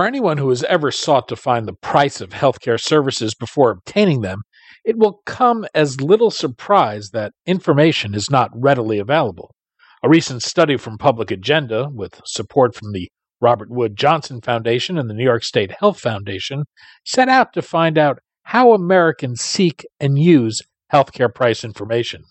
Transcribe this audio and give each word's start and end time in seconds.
For 0.00 0.06
anyone 0.06 0.38
who 0.38 0.48
has 0.48 0.62
ever 0.64 0.90
sought 0.90 1.28
to 1.28 1.36
find 1.36 1.68
the 1.68 1.74
price 1.74 2.22
of 2.22 2.30
healthcare 2.30 2.80
services 2.80 3.34
before 3.34 3.70
obtaining 3.70 4.22
them, 4.22 4.40
it 4.82 4.96
will 4.96 5.20
come 5.26 5.66
as 5.74 6.00
little 6.00 6.30
surprise 6.30 7.10
that 7.10 7.34
information 7.44 8.14
is 8.14 8.30
not 8.30 8.48
readily 8.54 8.98
available. 8.98 9.54
A 10.02 10.08
recent 10.08 10.42
study 10.42 10.78
from 10.78 10.96
Public 10.96 11.30
Agenda, 11.30 11.90
with 11.92 12.18
support 12.24 12.74
from 12.74 12.92
the 12.92 13.10
Robert 13.42 13.68
Wood 13.70 13.94
Johnson 13.94 14.40
Foundation 14.40 14.96
and 14.96 15.10
the 15.10 15.12
New 15.12 15.22
York 15.22 15.44
State 15.44 15.72
Health 15.80 16.00
Foundation, 16.00 16.64
set 17.04 17.28
out 17.28 17.52
to 17.52 17.60
find 17.60 17.98
out 17.98 18.20
how 18.44 18.72
Americans 18.72 19.42
seek 19.42 19.84
and 20.00 20.18
use 20.18 20.62
healthcare 20.90 21.28
price 21.28 21.62
information. 21.62 22.22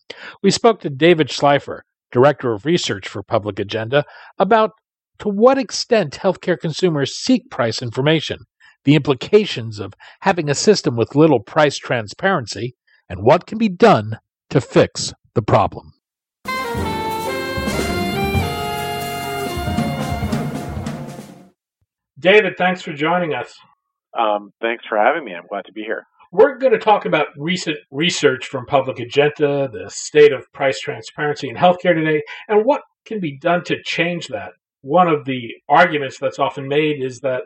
We 0.42 0.50
spoke 0.50 0.80
to 0.80 0.90
David 0.90 1.28
Schleifer, 1.28 1.82
Director 2.12 2.52
of 2.52 2.66
Research 2.66 3.08
for 3.08 3.22
Public 3.22 3.60
Agenda, 3.60 4.06
about 4.40 4.72
to 5.20 5.30
what 5.30 5.58
extent 5.58 6.14
healthcare 6.14 6.60
consumers 6.60 7.18
seek 7.18 7.50
price 7.50 7.82
information, 7.82 8.40
the 8.86 8.96
implications 8.96 9.80
of 9.80 9.94
having 10.22 10.50
a 10.50 10.56
system 10.56 10.96
with 10.96 11.16
little 11.16 11.42
price 11.42 11.78
transparency, 11.78 12.76
and 13.10 13.22
what 13.22 13.46
can 13.46 13.58
be 13.58 13.70
done 13.70 14.18
to 14.50 14.62
fix 14.62 15.14
the 15.36 15.42
problem. 15.42 15.92
David, 22.18 22.58
thanks 22.58 22.82
for 22.82 22.94
joining 22.94 23.34
us. 23.34 23.54
Um, 24.18 24.52
thanks 24.62 24.86
for 24.88 24.98
having 24.98 25.24
me. 25.24 25.34
I'm 25.34 25.48
glad 25.48 25.66
to 25.66 25.72
be 25.72 25.84
here. 25.84 26.06
We're 26.32 26.58
going 26.58 26.74
to 26.74 26.80
talk 26.80 27.06
about 27.06 27.28
recent 27.38 27.78
research 27.92 28.46
from 28.46 28.66
Public 28.66 29.00
Agenda, 29.00 29.70
the 29.72 29.90
state 29.90 30.32
of 30.32 30.52
price 30.54 30.80
transparency 30.80 31.50
in 31.50 31.56
healthcare 31.56 31.96
today, 31.96 32.22
and 32.48 32.66
what 32.66 32.82
can 33.06 33.20
be 33.20 33.38
done 33.40 33.64
to 33.64 33.82
change 33.84 34.28
that 34.28 34.52
one 34.82 35.08
of 35.08 35.26
the 35.26 35.50
arguments 35.68 36.18
that's 36.20 36.40
often 36.40 36.68
made 36.68 37.04
is 37.04 37.20
that 37.20 37.42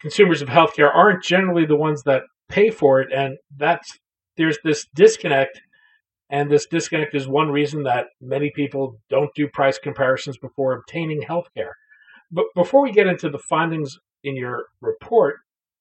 consumers 0.00 0.42
of 0.42 0.48
healthcare 0.48 0.94
aren't 0.94 1.22
generally 1.22 1.66
the 1.66 1.76
ones 1.76 2.02
that 2.04 2.22
pay 2.48 2.70
for 2.70 3.00
it, 3.00 3.12
and 3.12 3.36
that's 3.56 3.98
there's 4.36 4.58
this 4.64 4.86
disconnect, 4.94 5.60
and 6.30 6.50
this 6.50 6.66
disconnect 6.66 7.14
is 7.14 7.28
one 7.28 7.50
reason 7.50 7.84
that 7.84 8.06
many 8.20 8.50
people 8.54 8.98
don't 9.08 9.30
do 9.34 9.48
price 9.48 9.78
comparisons 9.78 10.36
before 10.38 10.74
obtaining 10.74 11.22
healthcare. 11.22 11.72
But 12.30 12.46
before 12.54 12.82
we 12.82 12.92
get 12.92 13.06
into 13.06 13.30
the 13.30 13.38
findings 13.38 13.96
in 14.24 14.36
your 14.36 14.64
report, 14.80 15.36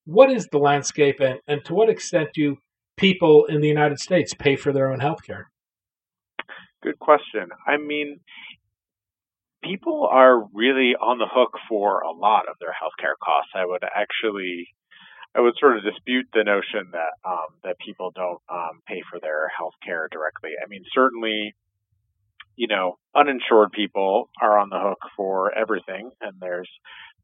what 0.06 0.32
is 0.32 0.48
the 0.52 0.60
landscape, 0.60 1.20
and, 1.20 1.40
and 1.48 1.64
to 1.66 1.74
what 1.74 1.90
extent 1.90 2.30
do 2.34 2.58
people 2.98 3.46
in 3.46 3.62
the 3.62 3.68
United 3.68 4.00
States 4.00 4.34
pay 4.34 4.56
for 4.56 4.72
their 4.72 4.92
own 4.92 5.00
healthcare? 5.00 5.46
Good 6.84 7.00
question. 7.00 7.50
I 7.66 7.78
mean, 7.78 8.20
people 9.64 10.08
are 10.12 10.44
really 10.54 10.96
on 11.00 11.18
the 11.18 11.28
hook 11.32 11.58
for 11.70 12.02
a 12.02 12.12
lot 12.12 12.48
of 12.50 12.56
their 12.60 12.72
healthcare 12.72 13.16
costs. 13.24 13.52
I 13.56 13.66
would 13.66 13.84
actually, 13.84 14.68
I 15.36 15.42
would 15.42 15.54
sort 15.60 15.78
of 15.78 15.84
dispute 15.84 16.28
the 16.34 16.44
notion 16.44 16.92
that 16.92 17.14
um, 17.26 17.58
that 17.64 17.78
people 17.80 18.12
don't 18.14 18.42
um, 18.50 18.82
pay 18.88 19.02
for 19.10 19.20
their 19.20 19.50
healthcare 19.50 20.10
directly. 20.12 20.52
I 20.64 20.68
mean, 20.68 20.84
certainly, 20.94 21.56
you 22.56 22.68
know, 22.68 22.98
uninsured 23.16 23.72
people 23.72 24.30
are 24.42 24.60
on 24.60 24.70
the 24.70 24.80
hook 24.80 25.00
for 25.16 25.58
everything, 25.58 26.12
and 26.22 26.34
there's 26.40 26.70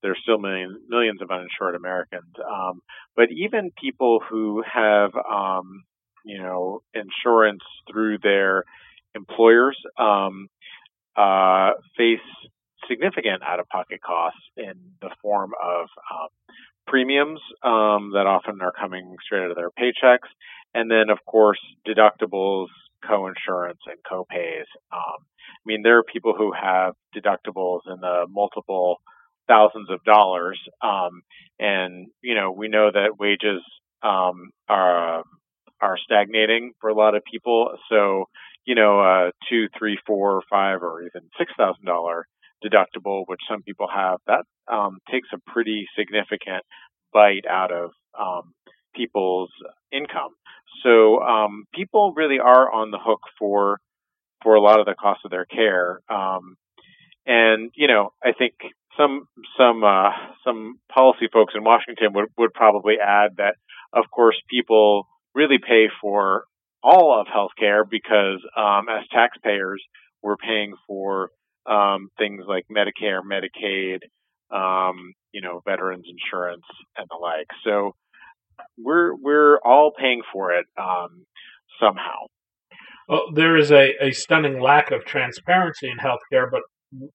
there's 0.02 0.20
still 0.24 0.40
millions 0.40 0.78
millions 0.88 1.22
of 1.22 1.30
uninsured 1.30 1.76
Americans. 1.76 2.34
Um, 2.40 2.82
but 3.16 3.32
even 3.32 3.72
people 3.82 4.22
who 4.30 4.64
have, 4.72 5.12
um, 5.16 5.84
you 6.26 6.42
know, 6.42 6.82
insurance 6.94 7.64
through 7.92 8.20
their 8.20 8.64
employers, 9.16 9.78
um, 9.98 10.48
uh, 11.20 11.74
face 11.98 12.20
significant 12.90 13.44
out-of-pocket 13.44 14.00
costs 14.02 14.40
in 14.58 14.74
the 15.02 15.10
form 15.22 15.52
of 15.62 15.88
um, 16.12 16.30
premiums 16.88 17.40
um, 17.64 18.12
that 18.14 18.26
often 18.26 18.62
are 18.62 18.72
coming 18.72 19.16
straight 19.24 19.44
out 19.44 19.52
of 19.52 19.58
their 19.58 19.70
paychecks, 19.72 20.30
and 20.74 20.90
then 20.90 21.10
of 21.10 21.20
course 21.26 21.60
deductibles, 21.88 22.68
co-insurance, 23.06 23.80
and 23.86 23.98
co-pays. 24.10 24.66
Um, 24.92 25.20
I 25.22 25.66
mean, 25.66 25.82
there 25.84 25.98
are 26.00 26.04
people 26.04 26.34
who 26.38 26.52
have 26.54 26.94
deductibles 27.16 27.82
in 27.88 28.00
the 28.00 28.26
multiple 28.30 28.98
thousands 29.48 29.90
of 29.90 30.04
dollars, 30.06 30.60
um, 30.82 31.22
and 31.60 32.08
you 32.22 32.36
know 32.36 32.52
we 32.52 32.70
know 32.70 32.90
that 32.92 33.20
wages 33.20 33.62
um, 34.04 34.52
are 34.70 35.24
are 35.82 35.98
stagnating 36.04 36.74
for 36.80 36.90
a 36.90 36.96
lot 36.96 37.16
of 37.16 37.24
people. 37.30 37.72
So 37.90 38.26
you 38.66 38.76
know, 38.76 39.00
a 39.00 39.32
two, 39.50 39.68
three, 39.78 39.98
four, 40.06 40.42
five, 40.50 40.82
or 40.82 41.02
even 41.02 41.30
six 41.38 41.52
thousand 41.58 41.86
dollar 41.86 42.28
deductible, 42.64 43.24
which 43.28 43.40
some 43.50 43.62
people 43.64 43.88
have, 43.94 44.20
that 44.28 44.44
um, 44.72 45.00
takes 45.10 45.30
a 45.34 45.52
pretty 45.52 45.88
significant 45.98 46.64
bite 47.14 47.46
out 47.50 47.72
of 47.72 47.92
um, 48.20 48.54
people's 48.96 49.50
income. 49.92 50.34
So 50.84 51.20
um, 51.22 51.66
people 51.74 52.14
really 52.16 52.40
are 52.40 52.72
on 52.72 52.92
the 52.92 53.00
hook 53.00 53.22
for 53.38 53.80
for 54.44 54.56
a 54.56 54.62
lot 54.62 54.80
of 54.80 54.86
the 54.86 54.96
cost 54.96 55.22
of 55.26 55.32
their 55.32 55.46
care. 55.46 56.00
Um, 56.10 56.56
and 57.26 57.72
you 57.76 57.88
know, 57.88 58.12
I 58.24 58.32
think 58.38 58.54
some 58.98 59.28
some 59.58 59.84
uh, 59.84 60.12
some 60.44 60.80
policy 60.94 61.28
folks 61.32 61.54
in 61.56 61.64
Washington 61.64 62.14
would 62.14 62.30
would 62.38 62.54
probably 62.54 62.96
add 63.02 63.38
that, 63.38 63.56
of 63.94 64.06
course, 64.12 64.36
people 64.50 65.08
really 65.36 65.58
pay 65.58 65.88
for 66.02 66.46
all 66.84 67.20
of 67.20 67.28
healthcare 67.28 67.84
because 67.90 68.40
um, 68.56 68.88
as 68.90 69.06
taxpayers, 69.12 69.84
we're 70.22 70.38
paying 70.38 70.74
for 70.88 71.30
um, 71.70 72.10
things 72.18 72.44
like 72.48 72.66
Medicare, 72.72 73.22
Medicaid, 73.22 74.00
um, 74.52 75.14
you 75.32 75.42
know, 75.42 75.62
veterans 75.66 76.06
insurance, 76.10 76.64
and 76.98 77.08
the 77.10 77.18
like. 77.18 77.48
So 77.64 77.94
we're 78.78 79.16
we're 79.16 79.60
all 79.60 79.92
paying 79.98 80.22
for 80.32 80.52
it 80.54 80.66
um, 80.78 81.26
somehow. 81.80 82.28
Well, 83.08 83.32
there 83.34 83.58
is 83.58 83.72
a, 83.72 83.94
a 84.02 84.12
stunning 84.12 84.62
lack 84.62 84.92
of 84.92 85.04
transparency 85.06 85.90
in 85.90 85.98
healthcare, 85.98 86.50
but 86.50 86.62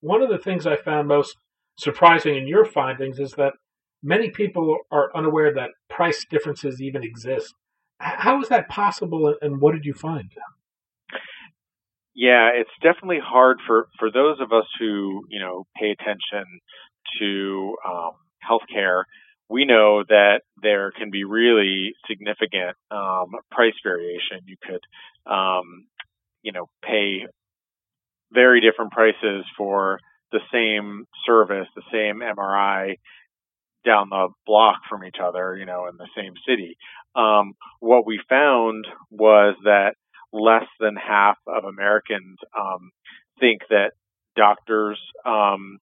one 0.00 0.22
of 0.22 0.28
the 0.28 0.38
things 0.38 0.66
I 0.66 0.76
found 0.76 1.08
most 1.08 1.36
surprising 1.78 2.36
in 2.36 2.46
your 2.46 2.64
findings 2.64 3.18
is 3.18 3.32
that 3.32 3.52
many 4.02 4.30
people 4.30 4.78
are 4.90 5.10
unaware 5.16 5.52
that 5.54 5.70
price 5.88 6.24
differences 6.28 6.80
even 6.80 7.02
exist. 7.02 7.54
How 8.04 8.40
is 8.42 8.48
that 8.50 8.68
possible, 8.68 9.34
and 9.40 9.60
what 9.60 9.72
did 9.72 9.86
you 9.86 9.94
find? 9.94 10.30
Yeah, 12.14 12.50
it's 12.54 12.70
definitely 12.82 13.20
hard 13.24 13.58
for 13.66 13.88
for 13.98 14.10
those 14.10 14.40
of 14.40 14.52
us 14.52 14.66
who 14.78 15.22
you 15.30 15.40
know 15.40 15.66
pay 15.76 15.90
attention 15.90 16.44
to 17.18 17.76
um, 17.88 18.12
healthcare. 18.48 19.04
We 19.48 19.64
know 19.64 20.04
that 20.06 20.40
there 20.62 20.90
can 20.90 21.10
be 21.10 21.24
really 21.24 21.92
significant 22.08 22.76
um, 22.90 23.32
price 23.50 23.74
variation. 23.82 24.40
You 24.46 24.56
could, 24.62 25.30
um, 25.30 25.86
you 26.42 26.52
know, 26.52 26.66
pay 26.84 27.26
very 28.32 28.60
different 28.60 28.92
prices 28.92 29.44
for 29.56 29.98
the 30.32 30.40
same 30.52 31.06
service, 31.26 31.68
the 31.76 31.82
same 31.92 32.20
MRI, 32.20 32.96
down 33.84 34.08
the 34.10 34.28
block 34.46 34.80
from 34.88 35.04
each 35.04 35.16
other, 35.22 35.56
you 35.56 35.66
know, 35.66 35.86
in 35.88 35.96
the 35.96 36.08
same 36.16 36.34
city. 36.48 36.76
Um, 37.14 37.54
what 37.80 38.06
we 38.06 38.20
found 38.28 38.86
was 39.10 39.56
that 39.64 39.94
less 40.32 40.66
than 40.80 40.96
half 40.96 41.36
of 41.46 41.64
Americans 41.64 42.38
um, 42.58 42.90
think 43.38 43.62
that 43.70 43.92
doctors, 44.36 44.98
um, 45.24 45.78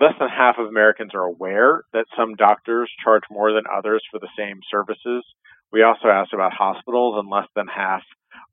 less 0.00 0.14
than 0.18 0.28
half 0.28 0.56
of 0.58 0.66
Americans 0.66 1.12
are 1.14 1.24
aware 1.24 1.82
that 1.92 2.06
some 2.16 2.34
doctors 2.34 2.90
charge 3.04 3.22
more 3.30 3.52
than 3.52 3.64
others 3.70 4.02
for 4.10 4.18
the 4.18 4.30
same 4.36 4.60
services. 4.70 5.24
We 5.72 5.82
also 5.82 6.08
asked 6.08 6.34
about 6.34 6.52
hospitals, 6.52 7.16
and 7.18 7.30
less 7.30 7.48
than 7.54 7.66
half 7.66 8.02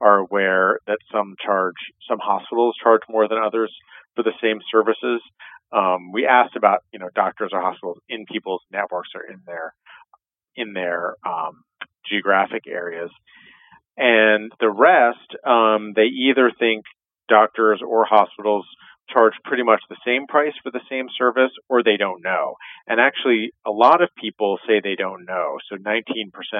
are 0.02 0.20
aware 0.20 0.80
that 0.88 1.00
some 1.12 1.36
charge, 1.44 1.76
some 2.08 2.20
hospitals 2.22 2.76
charge 2.82 3.02
more 3.10 3.28
than 3.28 3.38
others 3.38 3.74
for 4.16 4.24
the 4.24 4.36
same 4.42 4.60
services. 4.72 5.22
Um, 5.72 6.12
we 6.12 6.26
asked 6.26 6.56
about, 6.56 6.84
you 6.92 7.00
know, 7.00 7.10
doctors 7.16 7.52
or 7.54 7.62
hospitals 7.62 8.00
in 8.10 8.26
people's 8.26 8.62
networks 8.72 9.10
or 9.16 9.22
in 9.22 9.42
their 9.46 9.74
in 10.56 10.74
their 10.74 11.16
um, 11.26 11.64
geographic 12.10 12.64
areas, 12.68 13.12
and 13.98 14.52
the 14.60 14.70
rest, 14.70 15.36
um, 15.46 15.94
they 15.96 16.06
either 16.06 16.52
think 16.58 16.86
doctors 17.28 17.82
or 17.86 18.06
hospitals 18.06 18.66
charge 19.10 19.34
pretty 19.44 19.64
much 19.64 19.82
the 19.90 19.98
same 20.06 20.28
price 20.28 20.54
for 20.64 20.72
the 20.72 20.82
same 20.90 21.08
service 21.18 21.52
or 21.68 21.84
they 21.84 21.98
don't 21.98 22.24
know. 22.24 22.56
And 22.88 23.00
actually, 23.00 23.52
a 23.66 23.72
lot 23.72 24.02
of 24.02 24.10
people 24.20 24.58
say 24.68 24.80
they 24.82 24.96
don't 24.96 25.26
know. 25.26 25.58
So 25.70 25.76
19% 25.76 26.06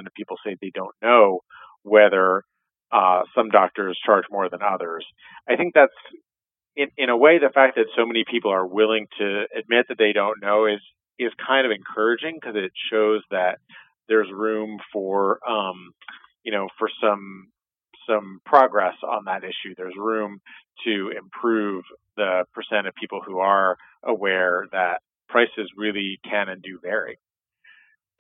of 0.06 0.14
people 0.16 0.38
say 0.46 0.56
they 0.62 0.72
don't 0.74 0.96
know 1.02 1.40
whether 1.84 2.44
uh, 2.92 3.22
some 3.36 3.50
doctors 3.50 4.00
charge 4.06 4.26
more 4.32 4.50
than 4.50 4.62
others. 4.62 5.06
I 5.48 5.56
think 5.56 5.74
that's, 5.74 5.94
in, 6.76 6.88
in 6.98 7.10
a 7.10 7.18
way, 7.18 7.40
the 7.40 7.50
fact 7.54 7.76
that 7.76 7.86
so 7.96 8.06
many 8.06 8.24
people 8.30 8.52
are 8.52 8.66
willing 8.66 9.08
to 9.18 9.46
admit 9.58 9.88
that 9.90 9.98
they 9.98 10.14
don't 10.14 10.42
know 10.42 10.66
is 10.66 10.80
is 11.18 11.32
kind 11.46 11.66
of 11.66 11.72
encouraging 11.72 12.38
because 12.40 12.56
it 12.56 12.72
shows 12.90 13.22
that 13.30 13.60
there's 14.08 14.30
room 14.32 14.80
for 14.94 15.40
um, 15.48 15.92
you 16.44 16.52
know 16.52 16.68
for 16.78 16.90
some 17.02 17.50
some 18.08 18.40
progress 18.46 18.96
on 19.04 19.26
that 19.26 19.44
issue. 19.44 19.76
There's 19.78 19.96
room 19.98 20.40
to 20.86 21.12
improve 21.18 21.84
the 22.16 22.46
percent 22.54 22.88
of 22.88 22.96
people 22.96 23.22
who 23.26 23.40
are 23.40 23.78
aware 24.04 24.66
that 24.72 25.02
prices 25.28 25.70
really 25.78 26.20
can 26.24 26.50
and 26.50 26.62
do 26.62 26.80
vary. 26.82 27.20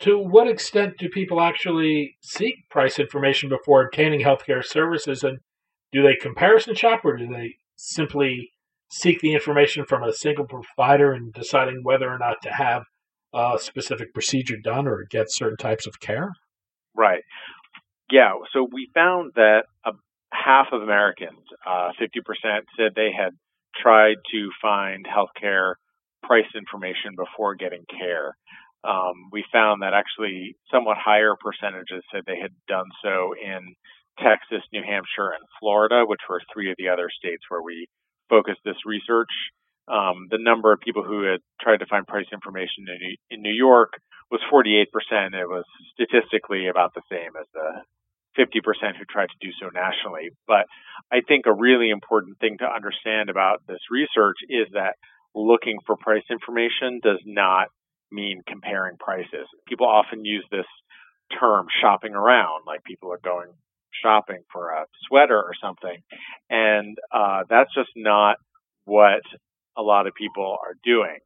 To 0.01 0.17
what 0.17 0.47
extent 0.47 0.97
do 0.97 1.09
people 1.09 1.41
actually 1.41 2.17
seek 2.21 2.69
price 2.69 2.99
information 2.99 3.49
before 3.49 3.83
obtaining 3.83 4.21
healthcare 4.21 4.63
services, 4.63 5.23
and 5.23 5.39
do 5.91 6.03
they 6.03 6.15
comparison 6.15 6.75
shop, 6.75 7.01
or 7.03 7.17
do 7.17 7.27
they 7.27 7.55
simply 7.79 8.51
seek 8.91 9.19
the 9.21 9.33
information 9.33 9.85
from 9.85 10.03
a 10.03 10.13
single 10.13 10.45
provider 10.45 11.13
and 11.13 11.31
deciding 11.33 11.81
whether 11.83 12.09
or 12.09 12.17
not 12.17 12.37
to 12.43 12.49
have 12.49 12.83
a 13.33 13.57
specific 13.59 14.13
procedure 14.13 14.57
done 14.57 14.87
or 14.87 15.05
get 15.09 15.31
certain 15.31 15.57
types 15.57 15.87
of 15.87 15.99
care? 15.99 16.31
Right. 16.95 17.23
Yeah. 18.11 18.33
So 18.53 18.67
we 18.71 18.89
found 18.93 19.33
that 19.35 19.63
a, 19.85 19.91
half 20.33 20.67
of 20.71 20.81
Americans, 20.81 21.45
uh, 21.65 21.89
50%, 22.01 22.61
said 22.75 22.93
they 22.95 23.11
had 23.15 23.33
tried 23.81 24.17
to 24.31 24.49
find 24.61 25.05
healthcare 25.05 25.75
price 26.23 26.49
information 26.55 27.15
before 27.15 27.55
getting 27.55 27.85
care. 27.89 28.35
Um, 28.83 29.29
we 29.31 29.43
found 29.51 29.81
that 29.81 29.93
actually 29.93 30.55
somewhat 30.71 30.97
higher 30.97 31.35
percentages 31.39 32.03
said 32.11 32.23
they 32.25 32.39
had 32.41 32.51
done 32.67 32.87
so 33.03 33.33
in 33.33 33.75
Texas, 34.23 34.63
New 34.71 34.83
Hampshire, 34.83 35.31
and 35.31 35.43
Florida, 35.59 36.03
which 36.05 36.21
were 36.29 36.41
three 36.53 36.71
of 36.71 36.77
the 36.77 36.89
other 36.89 37.09
states 37.09 37.43
where 37.49 37.61
we 37.61 37.87
focused 38.29 38.61
this 38.63 38.85
research. 38.85 39.31
Um, 39.87 40.27
the 40.29 40.37
number 40.37 40.71
of 40.71 40.79
people 40.79 41.03
who 41.03 41.23
had 41.23 41.41
tried 41.59 41.81
to 41.81 41.89
find 41.89 42.05
price 42.05 42.29
information 42.31 42.85
in, 42.85 43.37
in 43.37 43.41
New 43.41 43.53
York 43.53 43.93
was 44.29 44.41
48%. 44.53 44.85
It 45.33 45.49
was 45.49 45.65
statistically 45.93 46.67
about 46.67 46.93
the 46.93 47.01
same 47.09 47.33
as 47.39 47.47
the 47.53 47.81
50% 48.37 48.61
who 48.97 49.05
tried 49.09 49.29
to 49.33 49.41
do 49.41 49.49
so 49.59 49.69
nationally. 49.73 50.29
But 50.47 50.69
I 51.11 51.21
think 51.27 51.45
a 51.45 51.53
really 51.53 51.89
important 51.89 52.37
thing 52.39 52.57
to 52.59 52.69
understand 52.69 53.29
about 53.29 53.65
this 53.67 53.81
research 53.89 54.37
is 54.47 54.67
that 54.73 54.93
looking 55.33 55.79
for 55.85 55.97
price 55.97 56.23
information 56.29 56.99
does 57.01 57.19
not 57.25 57.67
mean 58.11 58.41
comparing 58.47 58.97
prices. 58.97 59.47
People 59.67 59.87
often 59.87 60.25
use 60.25 60.45
this 60.51 60.69
term 61.39 61.67
shopping 61.81 62.13
around, 62.13 62.63
like 62.65 62.83
people 62.83 63.11
are 63.11 63.21
going 63.23 63.49
shopping 64.01 64.43
for 64.51 64.69
a 64.69 64.85
sweater 65.07 65.37
or 65.37 65.53
something. 65.61 65.97
And 66.49 66.97
uh, 67.13 67.43
that's 67.49 67.73
just 67.73 67.91
not 67.95 68.37
what 68.85 69.21
a 69.77 69.81
lot 69.81 70.07
of 70.07 70.13
people 70.13 70.57
are 70.61 70.75
doing. 70.83 71.17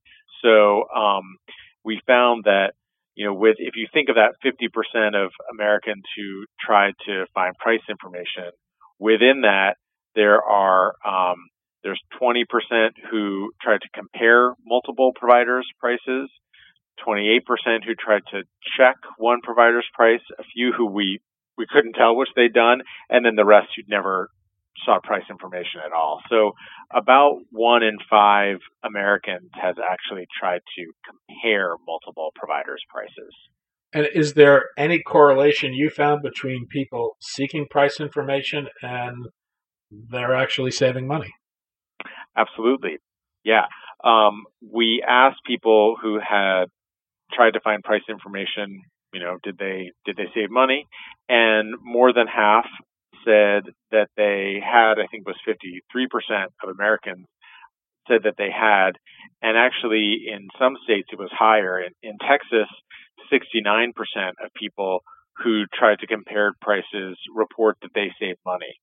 So 0.42 0.84
um, 0.94 1.38
we 1.84 2.02
found 2.06 2.46
that 2.46 2.74
you 3.16 3.26
know, 3.26 3.34
with 3.34 3.58
if 3.60 3.76
you 3.76 3.88
think 3.94 4.10
of 4.10 4.16
that 4.16 4.36
50% 4.44 5.24
of 5.24 5.32
Americans 5.54 6.04
who 6.18 6.46
tried 6.60 6.94
to 7.06 7.26
find 7.34 7.56
price 7.58 7.84
information, 7.88 8.52
within 9.00 9.42
that 9.42 9.76
there 10.16 10.42
are 10.42 10.96
um, 11.06 11.38
there's 11.84 12.02
20% 12.22 12.46
who 13.12 13.52
tried 13.62 13.82
to 13.82 13.90
compare 13.94 14.54
multiple 14.66 15.12
providers' 15.16 15.68
prices, 15.80 16.30
28% 17.06 17.42
who 17.86 17.94
tried 18.00 18.24
to 18.32 18.44
check 18.78 18.96
one 19.18 19.42
provider's 19.44 19.86
price, 19.94 20.22
a 20.40 20.44
few 20.44 20.72
who 20.72 20.86
we 20.86 21.20
we 21.58 21.66
couldn't 21.70 21.94
tell 21.94 22.16
which 22.16 22.30
they'd 22.36 22.54
done, 22.54 22.82
and 23.10 23.26
then 23.26 23.36
the 23.36 23.46
rest 23.46 23.70
who'd 23.76 23.90
never 23.90 24.30
saw 24.86 25.00
price 25.04 25.24
information 25.30 25.82
at 25.86 25.94
all. 25.94 26.22
So 26.30 26.54
about 26.92 27.40
one 27.52 27.84
in 27.84 27.98
five 28.10 28.58
Americans 28.84 29.50
has 29.54 29.76
actually 29.80 30.26
tried 30.40 30.62
to 30.78 30.92
compare 31.06 31.76
multiple 31.86 32.32
providers' 32.36 32.84
prices. 32.90 33.34
And 33.94 34.08
is 34.14 34.34
there 34.34 34.70
any 34.78 35.02
correlation 35.04 35.74
you 35.74 35.90
found 35.90 36.24
between 36.24 36.66
people 36.68 37.16
seeking 37.22 37.68
price 37.70 38.00
information 38.00 38.68
and 38.82 39.28
they're 39.92 40.36
actually 40.36 40.72
saving 40.72 41.08
money? 41.08 41.32
Absolutely. 42.36 42.98
Yeah. 43.44 43.66
Um, 44.04 44.46
we 44.62 45.04
asked 45.08 45.42
people 45.46 45.96
who 46.02 46.20
had 46.20 46.66
tried 47.32 47.52
to 47.52 47.60
find 47.62 47.84
price 47.84 48.02
information, 48.10 48.82
you 49.14 49.20
know, 49.20 49.38
did 49.44 49.58
they 49.58 49.92
did 50.06 50.18
they 50.18 50.28
save 50.34 50.50
money? 50.50 50.88
And 51.30 51.76
more 51.82 52.14
than 52.14 52.28
half 52.28 52.66
said 53.26 53.64
that 53.92 54.10
they 54.18 54.60
had, 54.64 55.00
I 55.00 55.08
think 55.10 55.26
it 55.26 55.34
was 55.34 55.38
53% 55.48 56.46
of 56.64 56.70
Americans 56.70 57.26
said 58.08 58.24
that 58.24 58.36
they 58.38 58.50
had. 58.52 58.92
And 59.42 59.58
actually, 59.58 60.26
in 60.28 60.48
some 60.60 60.76
states, 60.84 61.10
it 61.12 61.20
was 61.20 61.32
higher. 61.32 61.80
In, 61.80 61.94
in 62.02 62.18
Texas, 62.20 62.68
69% 63.32 63.94
of 64.44 64.54
people 64.56 65.04
who 65.44 65.64
tried 65.74 66.00
to 66.00 66.08
compare 66.08 66.54
prices 66.62 67.18
report 67.34 67.78
that 67.82 67.92
they 67.96 68.12
saved 68.20 68.40
money. 68.46 68.80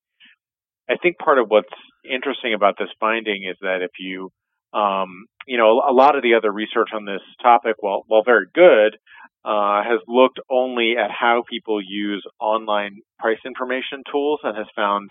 I 0.89 0.97
think 0.97 1.19
part 1.19 1.39
of 1.39 1.49
what's 1.49 1.69
interesting 2.05 2.55
about 2.55 2.75
this 2.79 2.89
finding 2.99 3.45
is 3.49 3.57
that 3.61 3.79
if 3.83 3.93
you, 4.01 4.31
um, 4.73 5.27
you 5.47 5.57
know, 5.57 5.83
a 5.89 5.93
lot 5.93 6.17
of 6.17 6.23
the 6.23 6.35
other 6.35 6.51
research 6.51 6.89
on 6.93 7.05
this 7.05 7.23
topic, 7.43 7.77
while 7.79 8.03
while 8.09 8.25
very 8.25 8.47
good, 8.53 8.97
uh, 9.45 9.83
has 9.83 10.01
looked 10.07 10.39
only 10.51 10.97
at 10.99 11.11
how 11.11 11.43
people 11.49 11.81
use 11.83 12.25
online 12.41 13.01
price 13.19 13.39
information 13.45 14.03
tools 14.11 14.41
and 14.43 14.57
has 14.57 14.67
found 14.77 15.11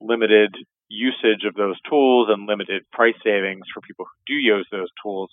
limited 0.00 0.54
usage 0.88 1.44
of 1.46 1.54
those 1.54 1.76
tools 1.88 2.28
and 2.30 2.46
limited 2.46 2.82
price 2.92 3.14
savings 3.24 3.64
for 3.72 3.80
people 3.80 4.04
who 4.04 4.34
do 4.34 4.34
use 4.34 4.66
those 4.70 4.88
tools. 5.02 5.30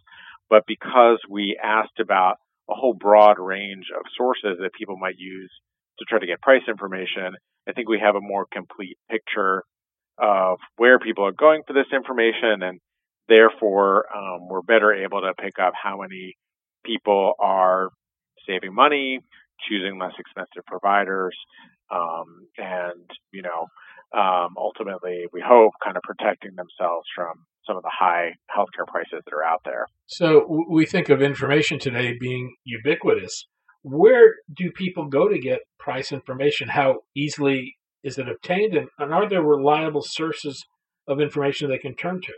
But 0.49 0.63
because 0.67 1.19
we 1.29 1.59
asked 1.61 1.99
about 1.99 2.37
a 2.69 2.75
whole 2.75 2.93
broad 2.93 3.39
range 3.39 3.87
of 3.95 4.05
sources 4.15 4.57
that 4.61 4.73
people 4.77 4.97
might 4.97 5.17
use 5.17 5.51
to 5.97 6.05
try 6.05 6.19
to 6.19 6.27
get 6.27 6.41
price 6.41 6.61
information, 6.67 7.35
I 7.67 7.73
think 7.73 7.89
we 7.89 7.99
have 7.99 8.15
a 8.15 8.21
more 8.21 8.45
complete 8.51 8.97
picture 9.09 9.63
of 10.17 10.59
where 10.77 10.99
people 10.99 11.25
are 11.25 11.31
going 11.31 11.63
for 11.65 11.73
this 11.73 11.91
information 11.93 12.61
and 12.61 12.79
therefore 13.27 14.05
um, 14.15 14.47
we're 14.49 14.61
better 14.61 14.93
able 14.93 15.21
to 15.21 15.33
pick 15.39 15.59
up 15.59 15.73
how 15.81 16.01
many 16.01 16.35
people 16.83 17.33
are 17.39 17.89
saving 18.49 18.73
money, 18.73 19.19
choosing 19.67 19.99
less 19.99 20.13
expensive 20.17 20.65
providers, 20.65 21.35
um, 21.91 22.47
and 22.57 23.09
you 23.31 23.41
know, 23.41 23.67
um, 24.17 24.55
ultimately, 24.57 25.25
we 25.31 25.43
hope 25.45 25.73
kind 25.83 25.97
of 25.97 26.03
protecting 26.03 26.51
themselves 26.55 27.07
from 27.15 27.45
some 27.65 27.77
of 27.77 27.83
the 27.83 27.91
high 27.93 28.31
healthcare 28.55 28.87
prices 28.87 29.21
that 29.25 29.33
are 29.33 29.43
out 29.43 29.61
there. 29.63 29.85
So 30.07 30.65
we 30.69 30.85
think 30.85 31.09
of 31.09 31.21
information 31.21 31.77
today 31.77 32.17
being 32.19 32.55
ubiquitous. 32.63 33.45
Where 33.83 34.35
do 34.55 34.71
people 34.71 35.05
go 35.05 35.29
to 35.29 35.39
get 35.39 35.59
price 35.77 36.11
information? 36.11 36.69
How 36.69 37.01
easily 37.15 37.75
is 38.03 38.17
it 38.17 38.27
obtained, 38.27 38.73
and, 38.75 38.87
and 38.97 39.13
are 39.13 39.29
there 39.29 39.41
reliable 39.41 40.01
sources 40.01 40.65
of 41.07 41.19
information 41.19 41.69
they 41.69 41.77
can 41.77 41.95
turn 41.95 42.21
to? 42.21 42.33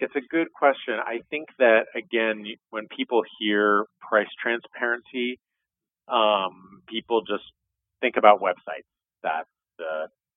It's 0.00 0.14
a 0.14 0.20
good 0.20 0.48
question. 0.52 0.94
I 1.04 1.20
think 1.30 1.48
that 1.58 1.86
again, 1.96 2.44
when 2.70 2.86
people 2.96 3.22
hear 3.40 3.84
price 4.00 4.28
transparency, 4.40 5.40
um, 6.06 6.82
people 6.88 7.22
just 7.22 7.44
think 8.00 8.16
about 8.16 8.40
websites. 8.40 8.86
That's 9.22 9.48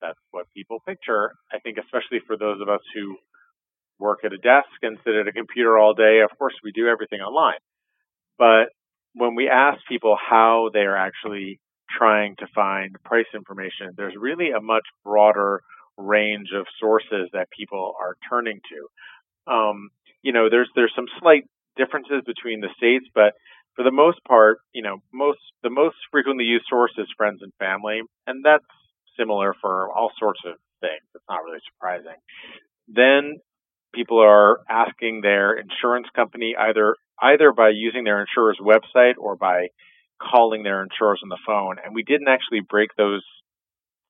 that's 0.01 0.19
what 0.31 0.47
people 0.55 0.79
picture. 0.85 1.31
I 1.53 1.59
think, 1.59 1.77
especially 1.77 2.19
for 2.25 2.35
those 2.37 2.59
of 2.59 2.67
us 2.67 2.81
who 2.93 3.15
work 3.99 4.19
at 4.25 4.33
a 4.33 4.37
desk 4.37 4.67
and 4.81 4.97
sit 5.05 5.15
at 5.15 5.27
a 5.27 5.31
computer 5.31 5.77
all 5.77 5.93
day, 5.93 6.21
of 6.21 6.35
course, 6.37 6.55
we 6.63 6.71
do 6.71 6.87
everything 6.87 7.21
online. 7.21 7.59
But 8.37 8.73
when 9.13 9.35
we 9.35 9.47
ask 9.47 9.79
people 9.87 10.17
how 10.17 10.69
they 10.73 10.81
are 10.81 10.97
actually 10.97 11.59
trying 11.97 12.35
to 12.39 12.47
find 12.55 12.95
price 13.05 13.27
information, 13.35 13.91
there's 13.95 14.15
really 14.19 14.51
a 14.51 14.61
much 14.61 14.85
broader 15.05 15.61
range 15.97 16.49
of 16.55 16.65
sources 16.79 17.29
that 17.33 17.47
people 17.55 17.93
are 17.99 18.15
turning 18.29 18.59
to. 18.69 18.87
Um, 19.47 19.89
you 20.21 20.33
know, 20.33 20.49
there's 20.49 20.69
there's 20.75 20.93
some 20.95 21.07
slight 21.19 21.43
differences 21.77 22.21
between 22.25 22.61
the 22.61 22.69
states, 22.77 23.05
but 23.13 23.33
for 23.75 23.83
the 23.83 23.91
most 23.91 24.19
part, 24.27 24.59
you 24.73 24.81
know, 24.81 24.97
most 25.13 25.39
the 25.63 25.69
most 25.69 25.95
frequently 26.11 26.45
used 26.45 26.65
source 26.69 26.91
is 26.97 27.07
friends 27.17 27.39
and 27.41 27.53
family, 27.59 28.01
and 28.27 28.43
that's 28.43 28.65
similar 29.17 29.53
for 29.61 29.89
all 29.91 30.11
sorts 30.19 30.39
of 30.45 30.53
things. 30.79 31.03
It's 31.15 31.23
not 31.29 31.43
really 31.45 31.61
surprising. 31.73 32.19
Then 32.87 33.39
people 33.93 34.19
are 34.19 34.59
asking 34.69 35.21
their 35.21 35.53
insurance 35.53 36.07
company 36.15 36.55
either 36.57 36.95
either 37.21 37.51
by 37.51 37.69
using 37.69 38.03
their 38.03 38.19
insurer's 38.19 38.59
website 38.59 39.13
or 39.17 39.35
by 39.35 39.67
calling 40.21 40.63
their 40.63 40.83
insurers 40.83 41.19
on 41.23 41.29
the 41.29 41.37
phone. 41.45 41.77
And 41.83 41.93
we 41.93 42.03
didn't 42.03 42.27
actually 42.27 42.61
break 42.67 42.89
those 42.97 43.23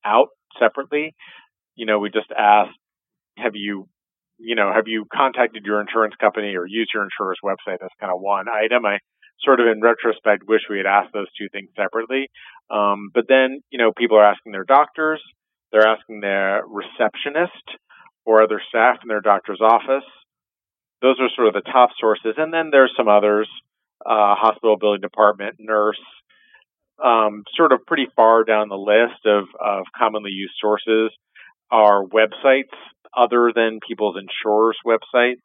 out 0.05 0.29
separately. 0.59 1.13
You 1.75 1.85
know, 1.85 1.99
we 1.99 2.09
just 2.09 2.31
asked, 2.37 2.77
have 3.37 3.53
you, 3.55 3.87
you 4.43 4.55
know, 4.55 4.71
have 4.73 4.87
you 4.87 5.05
contacted 5.13 5.63
your 5.65 5.81
insurance 5.81 6.15
company 6.19 6.55
or 6.55 6.65
used 6.65 6.91
your 6.93 7.03
insurer's 7.03 7.39
website? 7.43 7.77
That's 7.79 7.93
kind 7.99 8.11
of 8.11 8.19
one 8.19 8.45
item. 8.49 8.85
I 8.85 8.99
sort 9.43 9.59
of 9.59 9.67
in 9.67 9.81
retrospect 9.81 10.43
wish 10.47 10.61
we 10.69 10.77
had 10.77 10.85
asked 10.85 11.13
those 11.13 11.31
two 11.37 11.47
things 11.51 11.69
separately. 11.75 12.29
Um, 12.69 13.09
but 13.13 13.25
then, 13.27 13.61
you 13.71 13.77
know, 13.77 13.91
people 13.95 14.17
are 14.17 14.25
asking 14.25 14.51
their 14.51 14.63
doctors, 14.63 15.21
they're 15.71 15.87
asking 15.87 16.21
their 16.21 16.63
receptionist 16.67 17.65
or 18.25 18.43
other 18.43 18.61
staff 18.69 18.97
in 19.03 19.07
their 19.07 19.21
doctor's 19.21 19.61
office. 19.61 20.07
Those 21.01 21.15
are 21.19 21.29
sort 21.35 21.47
of 21.47 21.53
the 21.53 21.71
top 21.71 21.89
sources. 21.99 22.35
And 22.37 22.53
then 22.53 22.69
there's 22.71 22.93
some 22.95 23.07
others, 23.07 23.49
uh, 24.05 24.35
hospital 24.35 24.77
building 24.77 25.01
department, 25.01 25.55
nurse, 25.59 25.99
um, 27.03 27.43
sort 27.55 27.71
of 27.71 27.85
pretty 27.87 28.07
far 28.15 28.43
down 28.43 28.69
the 28.69 28.75
list 28.75 29.25
of, 29.25 29.45
of 29.59 29.85
commonly 29.97 30.29
used 30.29 30.53
sources 30.61 31.11
are 31.71 32.03
websites 32.03 32.75
other 33.15 33.51
than 33.53 33.79
people's 33.85 34.17
insurer's 34.17 34.77
website. 34.85 35.37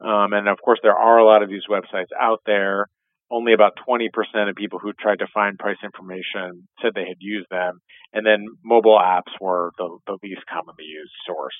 Um, 0.00 0.32
and 0.32 0.48
of 0.48 0.58
course, 0.62 0.80
there 0.82 0.96
are 0.96 1.18
a 1.18 1.26
lot 1.26 1.42
of 1.42 1.48
these 1.48 1.64
websites 1.70 2.12
out 2.18 2.40
there. 2.46 2.86
Only 3.30 3.52
about 3.52 3.78
20% 3.88 4.08
of 4.48 4.56
people 4.56 4.80
who 4.80 4.92
tried 4.92 5.20
to 5.20 5.26
find 5.32 5.56
price 5.56 5.76
information 5.84 6.66
said 6.82 6.92
they 6.94 7.06
had 7.06 7.18
used 7.20 7.46
them. 7.50 7.80
And 8.12 8.26
then 8.26 8.46
mobile 8.64 8.98
apps 8.98 9.30
were 9.40 9.70
the, 9.78 9.98
the 10.06 10.18
least 10.22 10.42
commonly 10.50 10.84
used 10.84 11.12
source 11.26 11.54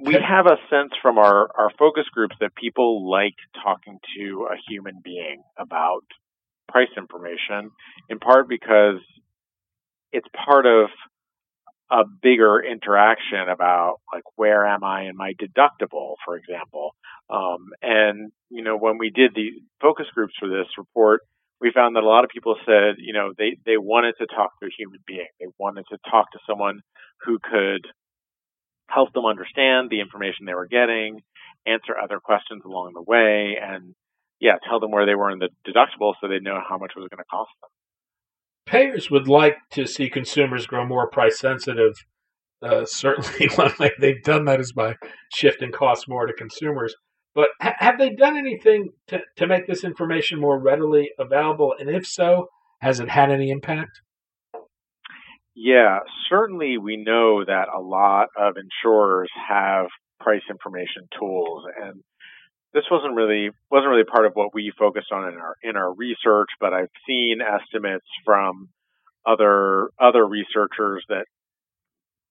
we 0.00 0.14
have 0.14 0.46
a 0.46 0.56
sense 0.70 0.92
from 1.02 1.18
our, 1.18 1.50
our 1.58 1.70
focus 1.78 2.04
groups 2.12 2.36
that 2.40 2.54
people 2.54 3.10
like 3.10 3.34
talking 3.62 3.98
to 4.16 4.48
a 4.50 4.56
human 4.68 5.00
being 5.02 5.42
about 5.58 6.04
price 6.68 6.88
information, 6.96 7.70
in 8.08 8.18
part 8.18 8.48
because 8.48 9.00
it's 10.12 10.28
part 10.44 10.66
of 10.66 10.88
a 11.90 12.04
bigger 12.22 12.60
interaction 12.62 13.48
about 13.50 13.96
like 14.12 14.24
where 14.36 14.66
am 14.66 14.84
I 14.84 15.02
in 15.04 15.16
my 15.16 15.32
deductible, 15.34 16.14
for 16.24 16.36
example. 16.36 16.94
Um, 17.30 17.68
and 17.82 18.30
you 18.50 18.62
know, 18.62 18.76
when 18.76 18.98
we 18.98 19.10
did 19.10 19.34
the 19.34 19.50
focus 19.80 20.06
groups 20.14 20.34
for 20.38 20.48
this 20.48 20.66
report, 20.76 21.22
we 21.60 21.72
found 21.74 21.96
that 21.96 22.04
a 22.04 22.06
lot 22.06 22.24
of 22.24 22.30
people 22.30 22.56
said, 22.66 22.96
you 22.98 23.12
know, 23.12 23.32
they 23.36 23.56
they 23.64 23.76
wanted 23.76 24.14
to 24.18 24.26
talk 24.26 24.50
to 24.60 24.66
a 24.66 24.76
human 24.76 25.00
being. 25.06 25.26
They 25.40 25.46
wanted 25.58 25.84
to 25.90 25.98
talk 26.10 26.30
to 26.32 26.38
someone 26.46 26.80
who 27.24 27.38
could 27.38 27.86
help 28.88 29.12
them 29.12 29.26
understand 29.26 29.90
the 29.90 30.00
information 30.00 30.46
they 30.46 30.54
were 30.54 30.66
getting, 30.66 31.20
answer 31.66 31.96
other 31.98 32.20
questions 32.20 32.62
along 32.64 32.92
the 32.94 33.02
way, 33.02 33.56
and 33.60 33.94
yeah, 34.40 34.56
tell 34.68 34.80
them 34.80 34.90
where 34.90 35.06
they 35.06 35.14
were 35.14 35.30
in 35.30 35.38
the 35.38 35.50
deductible 35.66 36.14
so 36.20 36.28
they 36.28 36.38
know 36.38 36.60
how 36.66 36.78
much 36.78 36.92
it 36.96 37.00
was 37.00 37.08
going 37.08 37.18
to 37.18 37.24
cost 37.30 37.50
them. 37.60 37.70
Payers 38.68 39.10
would 39.10 39.28
like 39.28 39.56
to 39.70 39.86
see 39.86 40.10
consumers 40.10 40.66
grow 40.66 40.86
more 40.86 41.08
price 41.08 41.38
sensitive. 41.38 41.94
Uh, 42.62 42.84
certainly, 42.84 43.48
one 43.54 43.72
way 43.80 43.92
they've 43.98 44.22
done 44.22 44.44
that 44.44 44.60
is 44.60 44.72
by 44.72 44.96
shifting 45.34 45.72
costs 45.72 46.06
more 46.06 46.26
to 46.26 46.34
consumers. 46.34 46.94
But 47.34 47.48
ha- 47.62 47.76
have 47.78 47.98
they 47.98 48.10
done 48.10 48.36
anything 48.36 48.90
to, 49.06 49.20
to 49.36 49.46
make 49.46 49.66
this 49.66 49.84
information 49.84 50.38
more 50.38 50.60
readily 50.60 51.10
available? 51.18 51.74
And 51.78 51.88
if 51.88 52.06
so, 52.06 52.48
has 52.80 53.00
it 53.00 53.08
had 53.08 53.30
any 53.30 53.50
impact? 53.50 54.02
Yeah, 55.54 56.00
certainly 56.28 56.76
we 56.76 56.96
know 56.96 57.44
that 57.44 57.68
a 57.74 57.80
lot 57.80 58.28
of 58.36 58.54
insurers 58.56 59.30
have 59.48 59.86
price 60.20 60.42
information 60.50 61.08
tools 61.18 61.64
and 61.82 62.02
this 62.74 62.84
wasn't 62.90 63.14
really 63.14 63.50
wasn't 63.70 63.90
really 63.90 64.04
part 64.04 64.26
of 64.26 64.32
what 64.34 64.54
we 64.54 64.72
focused 64.78 65.12
on 65.12 65.28
in 65.28 65.38
our 65.38 65.56
in 65.62 65.76
our 65.76 65.92
research, 65.94 66.48
but 66.60 66.72
I've 66.72 66.90
seen 67.06 67.38
estimates 67.40 68.06
from 68.24 68.68
other 69.26 69.90
other 70.00 70.26
researchers 70.26 71.04
that 71.08 71.26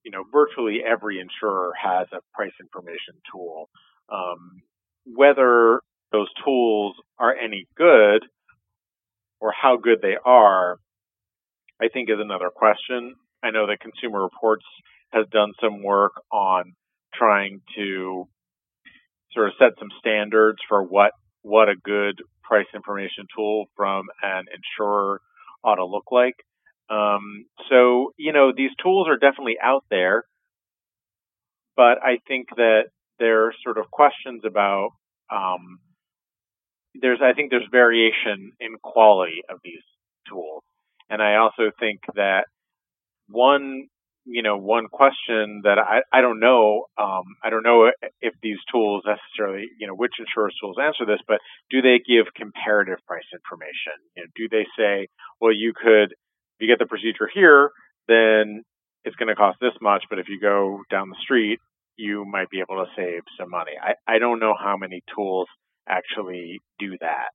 you 0.03 0.11
know 0.11 0.23
virtually 0.31 0.79
every 0.85 1.19
insurer 1.19 1.71
has 1.81 2.07
a 2.13 2.19
price 2.33 2.53
information 2.59 3.15
tool. 3.31 3.69
Um, 4.09 4.61
whether 5.05 5.81
those 6.11 6.27
tools 6.43 6.95
are 7.19 7.35
any 7.35 7.65
good 7.75 8.25
or 9.39 9.51
how 9.51 9.77
good 9.77 9.99
they 10.01 10.15
are 10.23 10.77
I 11.81 11.89
think 11.89 12.09
is 12.09 12.17
another 12.19 12.49
question. 12.49 13.15
I 13.43 13.51
know 13.51 13.67
that 13.67 13.79
Consumer 13.79 14.23
Reports 14.23 14.65
has 15.11 15.25
done 15.31 15.53
some 15.61 15.83
work 15.83 16.13
on 16.31 16.73
trying 17.13 17.61
to 17.75 18.27
sort 19.37 19.49
of 19.49 19.53
set 19.59 19.79
some 19.79 19.89
standards 19.99 20.57
for 20.67 20.83
what 20.83 21.11
what 21.43 21.69
a 21.69 21.75
good 21.75 22.19
price 22.43 22.65
information 22.73 23.25
tool 23.35 23.65
from 23.75 24.05
an 24.23 24.45
insurer 24.51 25.21
ought 25.63 25.75
to 25.75 25.85
look 25.85 26.11
like. 26.11 26.35
Um, 26.89 27.45
so 27.69 28.13
you 28.17 28.33
know 28.33 28.51
these 28.55 28.71
tools 28.81 29.07
are 29.07 29.17
definitely 29.17 29.57
out 29.61 29.85
there, 29.89 30.23
but 31.75 31.99
I 32.03 32.17
think 32.27 32.47
that 32.55 32.85
there 33.19 33.45
are 33.45 33.53
sort 33.63 33.77
of 33.77 33.91
questions 33.91 34.41
about 34.45 34.89
um, 35.31 35.79
there's 36.95 37.19
I 37.21 37.33
think 37.33 37.51
there's 37.51 37.67
variation 37.71 38.53
in 38.59 38.77
quality 38.81 39.41
of 39.49 39.59
these 39.63 39.83
tools. 40.29 40.63
And 41.09 41.21
I 41.21 41.35
also 41.35 41.71
think 41.79 42.01
that 42.15 42.45
one, 43.29 43.87
you 44.27 44.43
know, 44.43 44.57
one 44.57 44.87
question 44.87 45.61
that 45.63 45.77
I, 45.79 46.01
I 46.11 46.21
don't 46.21 46.39
know, 46.39 46.85
um, 46.97 47.23
I 47.43 47.49
don't 47.49 47.63
know 47.63 47.91
if 48.21 48.33
these 48.43 48.57
tools 48.71 49.03
necessarily, 49.05 49.67
you 49.79 49.87
know, 49.87 49.95
which 49.95 50.13
insurance 50.19 50.55
tools 50.61 50.77
answer 50.81 51.05
this, 51.05 51.21
but 51.27 51.39
do 51.69 51.81
they 51.81 51.99
give 52.05 52.33
comparative 52.35 52.97
price 53.07 53.25
information? 53.33 53.95
You 54.15 54.23
know, 54.23 54.29
do 54.35 54.47
they 54.49 54.65
say, 54.77 55.07
well, 55.39 55.53
you 55.53 55.73
could, 55.73 56.11
if 56.11 56.59
you 56.59 56.67
get 56.67 56.79
the 56.79 56.85
procedure 56.85 57.29
here, 57.33 57.71
then 58.07 58.63
it's 59.05 59.15
going 59.15 59.29
to 59.29 59.35
cost 59.35 59.59
this 59.61 59.73
much, 59.81 60.03
but 60.09 60.19
if 60.19 60.27
you 60.27 60.39
go 60.39 60.81
down 60.91 61.09
the 61.09 61.21
street, 61.21 61.59
you 61.95 62.25
might 62.25 62.49
be 62.49 62.59
able 62.59 62.83
to 62.83 62.91
save 62.95 63.21
some 63.39 63.49
money. 63.49 63.73
I, 63.81 63.93
I 64.15 64.19
don't 64.19 64.39
know 64.39 64.53
how 64.59 64.75
many 64.77 65.01
tools 65.15 65.47
actually 65.87 66.59
do 66.79 66.97
that 66.99 67.31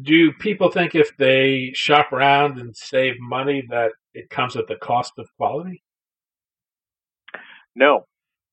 do 0.00 0.32
people 0.32 0.70
think 0.70 0.94
if 0.94 1.16
they 1.16 1.72
shop 1.74 2.12
around 2.12 2.58
and 2.58 2.76
save 2.76 3.14
money 3.18 3.64
that 3.70 3.92
it 4.14 4.30
comes 4.30 4.56
at 4.56 4.66
the 4.68 4.76
cost 4.76 5.12
of 5.18 5.28
quality? 5.36 5.82
No, 7.74 8.06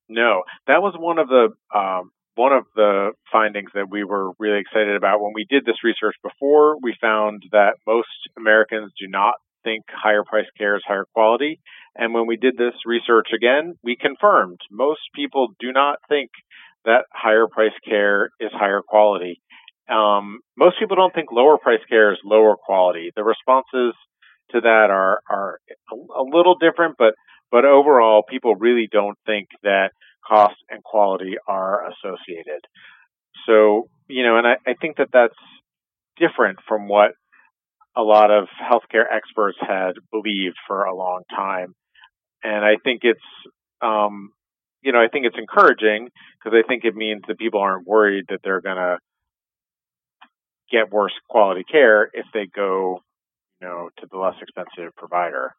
no. 0.09 0.43
That 0.67 0.81
was 0.81 0.95
one 0.97 1.17
of 1.19 1.27
the 1.27 1.49
um, 1.75 2.11
one 2.35 2.53
of 2.53 2.65
the 2.75 3.11
findings 3.31 3.71
that 3.73 3.89
we 3.89 4.03
were 4.03 4.31
really 4.39 4.59
excited 4.59 4.95
about 4.95 5.21
when 5.21 5.33
we 5.35 5.45
did 5.49 5.65
this 5.65 5.83
research 5.83 6.15
before. 6.23 6.77
We 6.81 6.95
found 6.99 7.43
that 7.51 7.75
most 7.85 8.07
Americans 8.37 8.91
do 8.99 9.07
not 9.07 9.35
think 9.63 9.83
higher 9.89 10.23
price 10.23 10.47
care 10.57 10.75
is 10.75 10.83
higher 10.85 11.05
quality, 11.13 11.61
and 11.95 12.13
when 12.13 12.27
we 12.27 12.37
did 12.37 12.57
this 12.57 12.73
research 12.85 13.29
again, 13.33 13.75
we 13.83 13.95
confirmed 13.95 14.59
most 14.71 15.01
people 15.15 15.49
do 15.59 15.71
not 15.71 15.99
think 16.09 16.31
that 16.85 17.05
higher 17.13 17.47
price 17.47 17.71
care 17.87 18.29
is 18.39 18.51
higher 18.51 18.81
quality. 18.85 19.41
Um, 19.89 20.39
most 20.57 20.79
people 20.79 20.95
don't 20.95 21.13
think 21.13 21.31
lower 21.31 21.57
price 21.57 21.81
care 21.89 22.13
is 22.13 22.19
lower 22.23 22.55
quality. 22.55 23.11
The 23.15 23.23
responses 23.23 23.93
to 24.51 24.61
that 24.61 24.87
are 24.89 25.19
are 25.29 25.59
a, 25.91 26.23
little 26.23 26.55
different, 26.55 26.95
but 26.97 27.13
but 27.51 27.65
overall, 27.65 28.23
people 28.27 28.55
really 28.55 28.87
don't 28.91 29.17
think 29.25 29.47
that 29.63 29.89
cost 30.27 30.55
and 30.69 30.83
quality 30.83 31.35
are 31.47 31.83
associated. 31.87 32.61
So 33.45 33.89
you 34.07 34.23
know, 34.23 34.37
and 34.37 34.47
I, 34.47 34.55
I 34.65 34.73
think 34.79 34.97
that 34.97 35.09
that's 35.11 35.35
different 36.17 36.59
from 36.67 36.87
what 36.87 37.11
a 37.95 38.01
lot 38.01 38.31
of 38.31 38.47
healthcare 38.61 39.05
experts 39.11 39.57
had 39.61 39.93
believed 40.11 40.55
for 40.67 40.85
a 40.85 40.95
long 40.95 41.23
time, 41.29 41.73
and 42.43 42.63
I 42.63 42.75
think 42.83 43.01
it's 43.03 43.19
um, 43.81 44.31
you 44.81 44.93
know 44.93 44.99
I 44.99 45.09
think 45.09 45.25
it's 45.25 45.37
encouraging 45.37 46.09
because 46.39 46.57
I 46.57 46.65
think 46.67 46.85
it 46.85 46.95
means 46.95 47.23
that 47.27 47.37
people 47.37 47.59
aren't 47.59 47.87
worried 47.87 48.25
that 48.29 48.39
they're 48.43 48.61
going 48.61 48.77
to 48.77 48.97
get 50.73 50.91
worse 50.91 51.13
quality 51.29 51.63
care 51.69 52.09
if 52.13 52.25
they 52.33 52.47
go, 52.53 52.99
you 53.61 53.67
know, 53.67 53.89
to 53.99 54.07
the 54.11 54.17
less 54.17 54.35
expensive 54.41 54.95
provider. 54.97 55.51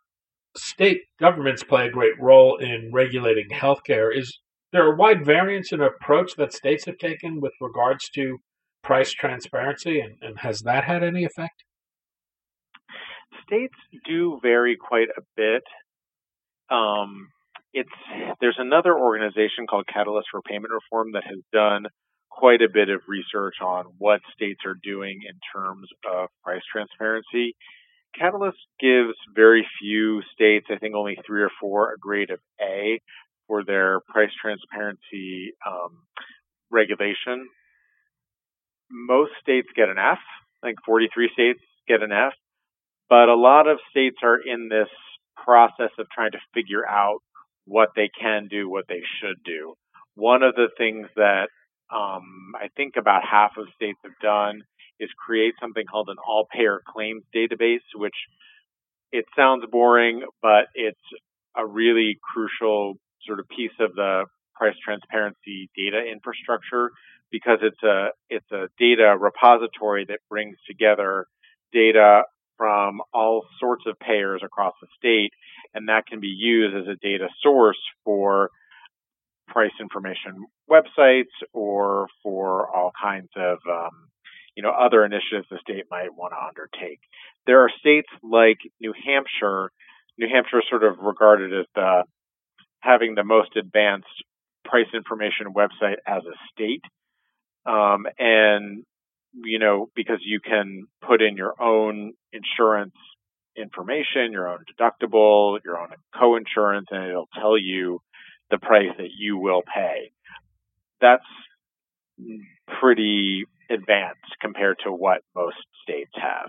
State 0.56 1.02
governments 1.20 1.62
play 1.62 1.86
a 1.86 1.90
great 1.90 2.20
role 2.20 2.56
in 2.56 2.90
regulating 2.92 3.48
healthcare. 3.50 4.16
Is 4.16 4.38
there 4.72 4.92
a 4.92 4.96
wide 4.96 5.24
variance 5.24 5.72
in 5.72 5.80
approach 5.80 6.32
that 6.36 6.52
states 6.52 6.84
have 6.86 6.98
taken 6.98 7.40
with 7.40 7.52
regards 7.60 8.08
to 8.10 8.38
price 8.82 9.12
transparency, 9.12 10.00
and, 10.00 10.16
and 10.20 10.40
has 10.40 10.60
that 10.60 10.84
had 10.84 11.02
any 11.02 11.24
effect? 11.24 11.64
states 13.46 13.74
do 14.06 14.38
vary 14.42 14.76
quite 14.76 15.08
a 15.16 15.22
bit. 15.36 15.62
Um, 16.70 17.28
it's 17.72 17.90
there's 18.40 18.58
another 18.58 18.96
organization 18.98 19.66
called 19.68 19.86
Catalyst 19.92 20.28
for 20.30 20.40
Payment 20.42 20.72
Reform 20.72 21.12
that 21.12 21.24
has 21.24 21.38
done 21.52 21.86
quite 22.36 22.62
a 22.62 22.68
bit 22.72 22.88
of 22.88 23.00
research 23.06 23.56
on 23.62 23.86
what 23.98 24.20
states 24.34 24.60
are 24.66 24.76
doing 24.82 25.20
in 25.28 25.38
terms 25.54 25.88
of 26.10 26.28
price 26.42 26.62
transparency. 26.70 27.54
Catalyst 28.18 28.58
gives 28.80 29.14
very 29.34 29.66
few 29.80 30.22
states, 30.32 30.66
I 30.70 30.78
think 30.78 30.94
only 30.94 31.16
three 31.26 31.42
or 31.42 31.50
four, 31.60 31.92
a 31.92 31.98
grade 31.98 32.30
of 32.30 32.40
A 32.60 33.00
for 33.46 33.64
their 33.64 34.00
price 34.08 34.30
transparency 34.40 35.52
um, 35.66 36.02
regulation. 36.70 37.48
Most 38.90 39.32
states 39.40 39.68
get 39.76 39.88
an 39.88 39.98
F. 39.98 40.18
I 40.62 40.68
think 40.68 40.78
43 40.84 41.30
states 41.32 41.60
get 41.88 42.02
an 42.02 42.12
F. 42.12 42.32
But 43.08 43.28
a 43.28 43.34
lot 43.34 43.68
of 43.68 43.78
states 43.90 44.16
are 44.22 44.38
in 44.38 44.68
this 44.68 44.88
process 45.36 45.90
of 45.98 46.06
trying 46.14 46.32
to 46.32 46.38
figure 46.54 46.86
out 46.88 47.18
what 47.66 47.90
they 47.96 48.10
can 48.20 48.48
do, 48.48 48.68
what 48.68 48.86
they 48.88 49.02
should 49.20 49.42
do. 49.44 49.74
One 50.14 50.42
of 50.42 50.54
the 50.54 50.68
things 50.78 51.08
that 51.16 51.48
um, 51.92 52.52
I 52.56 52.68
think 52.76 52.94
about 52.96 53.22
half 53.28 53.52
of 53.56 53.66
states 53.74 53.98
have 54.04 54.18
done 54.22 54.62
is 55.00 55.10
create 55.26 55.54
something 55.60 55.84
called 55.90 56.08
an 56.08 56.16
all 56.26 56.46
payer 56.50 56.80
claims 56.86 57.22
database, 57.34 57.84
which 57.94 58.14
it 59.12 59.24
sounds 59.36 59.64
boring, 59.70 60.22
but 60.42 60.66
it's 60.74 60.98
a 61.56 61.66
really 61.66 62.18
crucial 62.32 62.94
sort 63.26 63.40
of 63.40 63.48
piece 63.48 63.74
of 63.80 63.94
the 63.94 64.24
price 64.54 64.74
transparency 64.84 65.70
data 65.76 66.00
infrastructure 66.10 66.90
because 67.30 67.58
it's 67.62 67.82
a 67.82 68.08
it's 68.28 68.50
a 68.52 68.68
data 68.78 69.16
repository 69.18 70.04
that 70.06 70.20
brings 70.28 70.56
together 70.66 71.26
data 71.72 72.22
from 72.56 73.00
all 73.12 73.44
sorts 73.58 73.82
of 73.86 73.98
payers 73.98 74.40
across 74.44 74.74
the 74.80 74.86
state 74.96 75.32
and 75.74 75.88
that 75.88 76.06
can 76.06 76.20
be 76.20 76.28
used 76.28 76.76
as 76.76 76.86
a 76.86 76.96
data 77.02 77.28
source 77.42 77.80
for 78.04 78.50
price 79.48 79.72
information 79.80 80.46
websites 80.70 81.32
or 81.52 82.08
for 82.22 82.68
all 82.74 82.92
kinds 83.00 83.28
of 83.36 83.58
um, 83.70 84.08
you 84.56 84.62
know 84.62 84.70
other 84.70 85.04
initiatives 85.04 85.46
the 85.50 85.58
state 85.60 85.84
might 85.90 86.14
want 86.14 86.32
to 86.32 86.46
undertake. 86.46 87.00
There 87.46 87.60
are 87.60 87.70
states 87.80 88.08
like 88.22 88.58
New 88.80 88.94
Hampshire. 89.04 89.70
New 90.18 90.28
Hampshire 90.32 90.60
is 90.60 90.64
sort 90.68 90.84
of 90.84 90.98
regarded 91.00 91.52
as 91.52 91.66
the 91.74 92.04
having 92.80 93.14
the 93.14 93.24
most 93.24 93.56
advanced 93.56 94.06
price 94.64 94.86
information 94.94 95.52
website 95.54 95.96
as 96.06 96.22
a 96.24 96.36
state, 96.52 96.82
um, 97.66 98.06
and 98.18 98.84
you 99.32 99.58
know 99.58 99.88
because 99.94 100.18
you 100.24 100.40
can 100.40 100.86
put 101.06 101.20
in 101.22 101.36
your 101.36 101.60
own 101.60 102.12
insurance 102.32 102.94
information, 103.56 104.32
your 104.32 104.48
own 104.48 104.64
deductible, 104.64 105.58
your 105.64 105.78
own 105.78 105.88
co-insurance, 106.18 106.86
and 106.90 107.04
it'll 107.08 107.28
tell 107.38 107.56
you 107.56 108.00
the 108.50 108.58
price 108.58 108.90
that 108.98 109.10
you 109.16 109.36
will 109.36 109.62
pay. 109.62 110.12
That's 111.00 111.24
pretty 112.80 113.44
advanced 113.70 114.36
compared 114.40 114.78
to 114.84 114.92
what 114.92 115.22
most 115.34 115.56
states 115.82 116.12
have. 116.14 116.48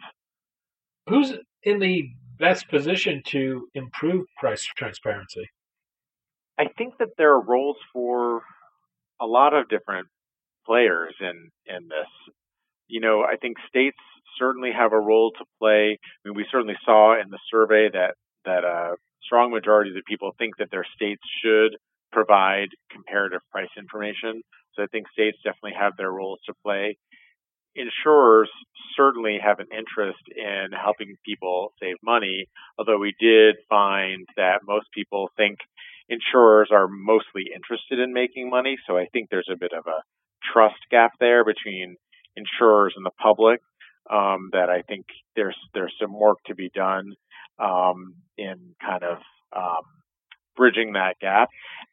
Who's 1.07 1.33
in 1.63 1.79
the 1.79 2.09
best 2.39 2.67
position 2.69 3.21
to 3.27 3.67
improve 3.73 4.25
price 4.37 4.65
transparency? 4.77 5.49
I 6.57 6.65
think 6.77 6.97
that 6.99 7.09
there 7.17 7.33
are 7.33 7.41
roles 7.41 7.77
for 7.91 8.41
a 9.21 9.25
lot 9.25 9.53
of 9.53 9.69
different 9.69 10.07
players 10.65 11.13
in 11.19 11.51
in 11.65 11.87
this. 11.87 12.33
You 12.87 13.01
know, 13.01 13.23
I 13.23 13.35
think 13.37 13.57
states 13.67 13.97
certainly 14.37 14.71
have 14.71 14.93
a 14.93 14.99
role 14.99 15.31
to 15.31 15.45
play. 15.59 15.97
I 15.99 16.27
mean, 16.27 16.35
we 16.35 16.45
certainly 16.51 16.77
saw 16.85 17.19
in 17.19 17.29
the 17.29 17.39
survey 17.49 17.89
that 17.91 18.15
that 18.45 18.63
a 18.63 18.95
strong 19.23 19.51
majority 19.51 19.91
of 19.91 20.05
people 20.05 20.31
think 20.37 20.57
that 20.57 20.71
their 20.71 20.85
states 20.95 21.21
should 21.43 21.77
provide 22.11 22.69
comparative 22.91 23.41
price 23.51 23.69
information. 23.77 24.41
So 24.75 24.83
I 24.83 24.87
think 24.87 25.07
states 25.11 25.37
definitely 25.43 25.77
have 25.79 25.97
their 25.97 26.11
roles 26.11 26.39
to 26.45 26.53
play. 26.63 26.97
Insurers 27.75 28.49
certainly 28.95 29.37
have 29.43 29.59
an 29.59 29.67
interest 29.71 30.23
in 30.33 30.67
helping 30.71 31.15
people 31.25 31.73
save 31.81 31.95
money, 32.03 32.45
although 32.79 32.97
we 32.97 33.13
did 33.19 33.55
find 33.69 34.25
that 34.37 34.61
most 34.65 34.87
people 34.93 35.29
think 35.35 35.59
insurers 36.07 36.69
are 36.71 36.87
mostly 36.87 37.51
interested 37.53 37.99
in 37.99 38.13
making 38.13 38.49
money. 38.49 38.77
So 38.87 38.97
I 38.97 39.07
think 39.11 39.29
there's 39.29 39.49
a 39.51 39.57
bit 39.57 39.73
of 39.73 39.85
a 39.87 40.03
trust 40.53 40.79
gap 40.89 41.11
there 41.19 41.43
between 41.43 41.97
insurers 42.35 42.93
and 42.95 43.05
the 43.05 43.11
public 43.21 43.59
um, 44.09 44.49
that 44.53 44.69
I 44.69 44.83
think 44.83 45.05
there's 45.35 45.57
there's 45.73 45.93
some 45.99 46.13
work 46.13 46.37
to 46.45 46.55
be 46.55 46.69
done 46.73 47.15
um, 47.59 48.15
in 48.37 48.75
kind 48.81 49.03
of 49.03 49.17
um, 49.55 49.83
bridging 50.55 50.93
that 50.93 51.15
gap, 51.19 51.49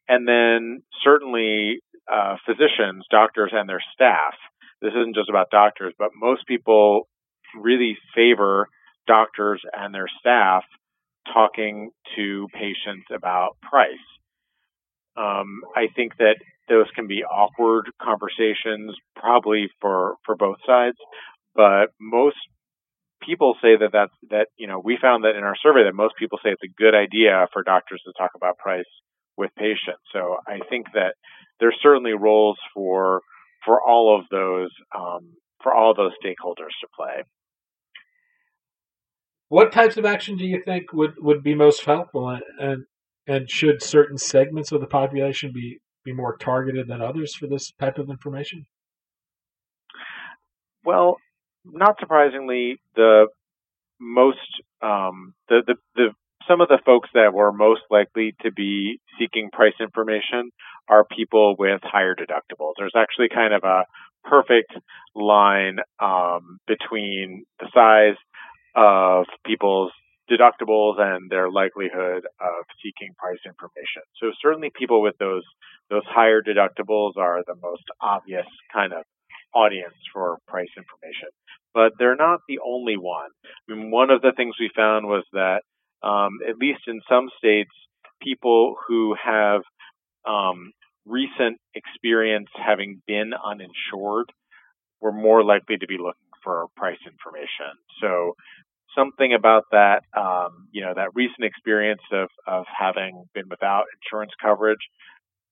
and 0.09 0.27
then 0.27 0.83
certainly 1.05 1.79
uh, 2.13 2.37
physicians, 2.47 3.05
doctors, 3.11 3.51
and 3.53 3.69
their 3.69 3.83
staff. 3.95 4.35
This 4.81 4.93
isn't 4.93 5.15
just 5.15 5.29
about 5.29 5.51
doctors, 5.51 5.95
but 5.99 6.11
most 6.21 6.47
people 6.47 7.09
really 7.61 7.97
favor 8.15 8.67
doctors 9.07 9.61
and 9.73 9.95
their 9.95 10.09
staff 10.21 10.65
talking 11.33 11.91
to 12.17 12.49
patients 12.53 13.07
about 13.15 13.57
price. 13.63 13.93
Um, 15.17 15.61
I 15.77 15.87
think 15.95 16.17
that 16.19 16.37
those 16.69 16.87
can 16.95 17.07
be 17.07 17.23
awkward 17.23 17.91
conversations, 18.01 18.97
probably 19.15 19.69
for 19.81 20.15
for 20.25 20.35
both 20.35 20.57
sides. 20.67 20.97
But 21.55 21.89
most 22.01 22.37
people 23.25 23.55
say 23.63 23.77
that 23.79 23.91
that's 23.93 24.13
that 24.31 24.49
you 24.57 24.67
know 24.67 24.81
we 24.83 24.99
found 25.01 25.25
that 25.25 25.37
in 25.37 25.45
our 25.45 25.57
survey 25.63 25.85
that 25.85 25.95
most 25.95 26.15
people 26.19 26.39
say 26.43 26.51
it's 26.51 26.63
a 26.65 26.81
good 26.81 26.95
idea 26.95 27.47
for 27.53 27.63
doctors 27.63 28.03
to 28.05 28.13
talk 28.17 28.31
about 28.37 28.59
price 28.59 28.85
with 29.37 29.51
patients. 29.57 30.03
So 30.13 30.37
I 30.47 30.59
think 30.69 30.87
that 30.95 31.15
there's 31.61 31.77
certainly 31.83 32.13
roles 32.13 32.59
for 32.75 33.21
for 33.65 33.81
all 33.81 34.19
of 34.19 34.27
those 34.31 34.71
um, 34.97 35.35
for 35.63 35.75
all 35.75 35.95
those 35.95 36.13
stakeholders 36.23 36.75
to 36.81 36.89
play. 36.95 37.23
What 39.49 39.73
types 39.73 39.97
of 39.97 40.05
action 40.05 40.37
do 40.37 40.47
you 40.47 40.63
think 40.65 40.93
would, 40.93 41.13
would 41.19 41.43
be 41.43 41.55
most 41.55 41.85
helpful, 41.85 42.29
and, 42.29 42.43
and 42.59 42.85
and 43.27 43.51
should 43.51 43.83
certain 43.83 44.19
segments 44.19 44.73
of 44.73 44.81
the 44.81 44.87
population 44.87 45.53
be 45.53 45.79
be 46.05 46.13
more 46.13 46.37
targeted 46.37 46.89
than 46.89 47.01
others 47.01 47.35
for 47.35 47.47
this 47.47 47.71
type 47.79 47.99
of 47.99 48.11
information? 48.11 48.67
Well, 50.85 51.19
not 51.65 51.97
surprisingly, 52.01 52.79
the 52.95 53.27
most 54.01 54.39
um, 54.83 55.35
the, 55.49 55.63
the 55.67 55.75
the 55.95 56.09
some 56.49 56.61
of 56.61 56.69
the 56.69 56.81
folks 56.85 57.09
that 57.15 57.33
were 57.33 57.53
most 57.53 57.83
likely 57.91 58.35
to 58.43 58.51
be 58.51 59.01
seeking 59.19 59.51
price 59.53 59.75
information 59.81 60.51
are 60.89 61.05
people 61.05 61.55
with 61.59 61.81
higher 61.85 62.15
deductibles. 62.15 62.73
There's 62.77 62.97
actually 62.97 63.29
kind 63.29 63.55
of 63.55 63.63
a 63.65 63.85
perfect 64.25 64.73
line 65.15 65.79
um, 66.01 66.59
between 66.67 67.45
the 67.61 67.69
size 67.73 68.17
of 68.75 69.27
people's 69.45 69.93
deductibles 70.31 70.99
and 70.99 71.31
their 71.31 71.51
likelihood 71.51 72.25
of 72.41 72.65
seeking 72.83 73.15
price 73.19 73.41
information. 73.45 74.03
So 74.21 74.33
certainly 74.41 74.71
people 74.75 75.03
with 75.03 75.17
those 75.19 75.45
those 75.91 76.05
higher 76.07 76.41
deductibles 76.43 77.17
are 77.17 77.43
the 77.47 77.57
most 77.61 77.85
obvious 78.01 78.47
kind 78.73 78.93
of 78.93 79.05
audience 79.55 79.95
for 80.13 80.39
price 80.47 80.71
information. 80.77 81.29
But 81.75 81.93
they're 81.99 82.17
not 82.17 82.41
the 82.49 82.59
only 82.65 82.97
one. 82.97 83.31
I 83.69 83.75
mean, 83.75 83.91
one 83.91 84.11
of 84.11 84.21
the 84.21 84.33
things 84.37 84.55
we 84.61 84.71
found 84.75 85.07
was 85.07 85.25
that, 85.33 85.63
um, 86.03 86.41
at 86.49 86.57
least 86.59 86.81
in 86.87 87.01
some 87.09 87.29
states, 87.39 87.71
people 88.21 88.77
who 88.87 89.15
have 89.23 89.63
um, 90.29 90.73
recent 91.07 91.59
experience 91.75 92.49
having 92.55 93.03
been 93.07 93.33
uninsured 93.35 94.27
were 95.01 95.13
more 95.13 95.43
likely 95.43 95.77
to 95.79 95.87
be 95.87 95.97
looking 95.99 96.31
for 96.45 96.67
price 96.77 96.99
information. 97.07 97.73
So 98.01 98.35
something 98.97 99.33
about 99.33 99.65
that, 99.73 100.03
um, 100.17 100.69
you 100.73 100.83
know, 100.83 100.93
that 100.95 101.15
recent 101.15 101.45
experience 101.45 102.03
of, 102.13 102.29
of 102.47 102.65
having 102.79 103.25
been 103.35 103.49
without 103.49 103.85
insurance 104.03 104.33
coverage 104.41 104.81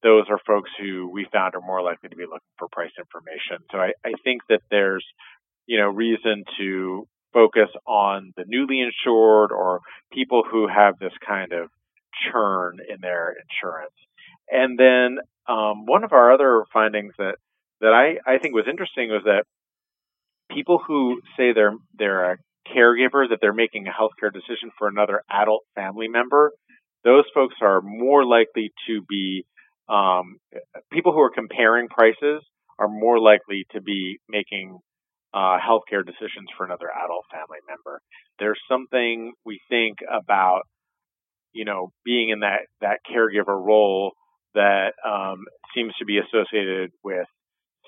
those 0.02 0.24
are 0.30 0.38
folks 0.46 0.70
who 0.80 1.10
we 1.12 1.26
found 1.32 1.54
are 1.54 1.60
more 1.60 1.82
likely 1.82 2.08
to 2.08 2.16
be 2.16 2.24
looking 2.24 2.40
for 2.58 2.68
price 2.68 2.92
information. 2.98 3.64
So 3.70 3.78
I, 3.78 3.92
I 4.04 4.12
think 4.24 4.42
that 4.48 4.60
there's, 4.70 5.04
you 5.66 5.78
know, 5.78 5.88
reason 5.88 6.44
to 6.58 7.06
focus 7.32 7.68
on 7.86 8.32
the 8.36 8.44
newly 8.46 8.80
insured 8.80 9.52
or 9.52 9.80
people 10.12 10.42
who 10.50 10.66
have 10.68 10.98
this 10.98 11.12
kind 11.26 11.52
of 11.52 11.68
churn 12.32 12.78
in 12.88 13.00
their 13.00 13.34
insurance. 13.36 13.94
And 14.50 14.78
then 14.78 15.18
um, 15.48 15.86
one 15.86 16.04
of 16.04 16.12
our 16.12 16.32
other 16.32 16.64
findings 16.72 17.14
that 17.18 17.36
that 17.80 17.92
I, 17.92 18.30
I 18.30 18.38
think 18.38 18.54
was 18.54 18.66
interesting 18.68 19.08
was 19.08 19.22
that 19.24 19.44
people 20.50 20.80
who 20.86 21.20
say 21.36 21.52
they're 21.52 21.76
they're 21.96 22.32
a 22.32 22.36
caregiver 22.68 23.28
that 23.28 23.38
they're 23.40 23.52
making 23.52 23.86
a 23.86 23.90
healthcare 23.90 24.32
decision 24.32 24.70
for 24.78 24.88
another 24.88 25.22
adult 25.30 25.62
family 25.74 26.08
member, 26.08 26.52
those 27.04 27.24
folks 27.34 27.54
are 27.62 27.80
more 27.80 28.24
likely 28.24 28.72
to 28.86 29.02
be 29.08 29.44
um, 29.90 30.36
people 30.92 31.12
who 31.12 31.20
are 31.20 31.30
comparing 31.30 31.88
prices 31.88 32.42
are 32.78 32.88
more 32.88 33.18
likely 33.18 33.66
to 33.72 33.80
be 33.80 34.18
making 34.28 34.78
uh, 35.34 35.58
healthcare 35.58 36.04
decisions 36.04 36.48
for 36.56 36.64
another 36.64 36.86
adult 37.04 37.24
family 37.30 37.58
member. 37.68 38.00
There's 38.38 38.60
something 38.68 39.32
we 39.44 39.60
think 39.68 39.98
about, 40.08 40.62
you 41.52 41.64
know, 41.64 41.92
being 42.04 42.30
in 42.30 42.40
that 42.40 42.60
that 42.80 42.98
caregiver 43.10 43.58
role 43.60 44.12
that 44.54 44.92
um, 45.06 45.44
seems 45.74 45.92
to 45.98 46.04
be 46.04 46.18
associated 46.18 46.90
with 47.04 47.26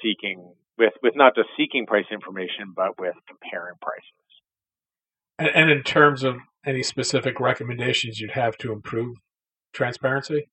seeking 0.02 0.54
with 0.78 0.92
with 1.02 1.14
not 1.16 1.34
just 1.34 1.48
seeking 1.56 1.86
price 1.86 2.06
information, 2.12 2.72
but 2.74 2.98
with 3.00 3.14
comparing 3.28 3.74
prices. 3.80 4.12
And, 5.38 5.50
and 5.54 5.70
in 5.70 5.82
terms 5.82 6.22
of 6.22 6.36
any 6.64 6.82
specific 6.82 7.40
recommendations 7.40 8.20
you'd 8.20 8.32
have 8.32 8.56
to 8.58 8.72
improve 8.72 9.16
transparency? 9.72 10.48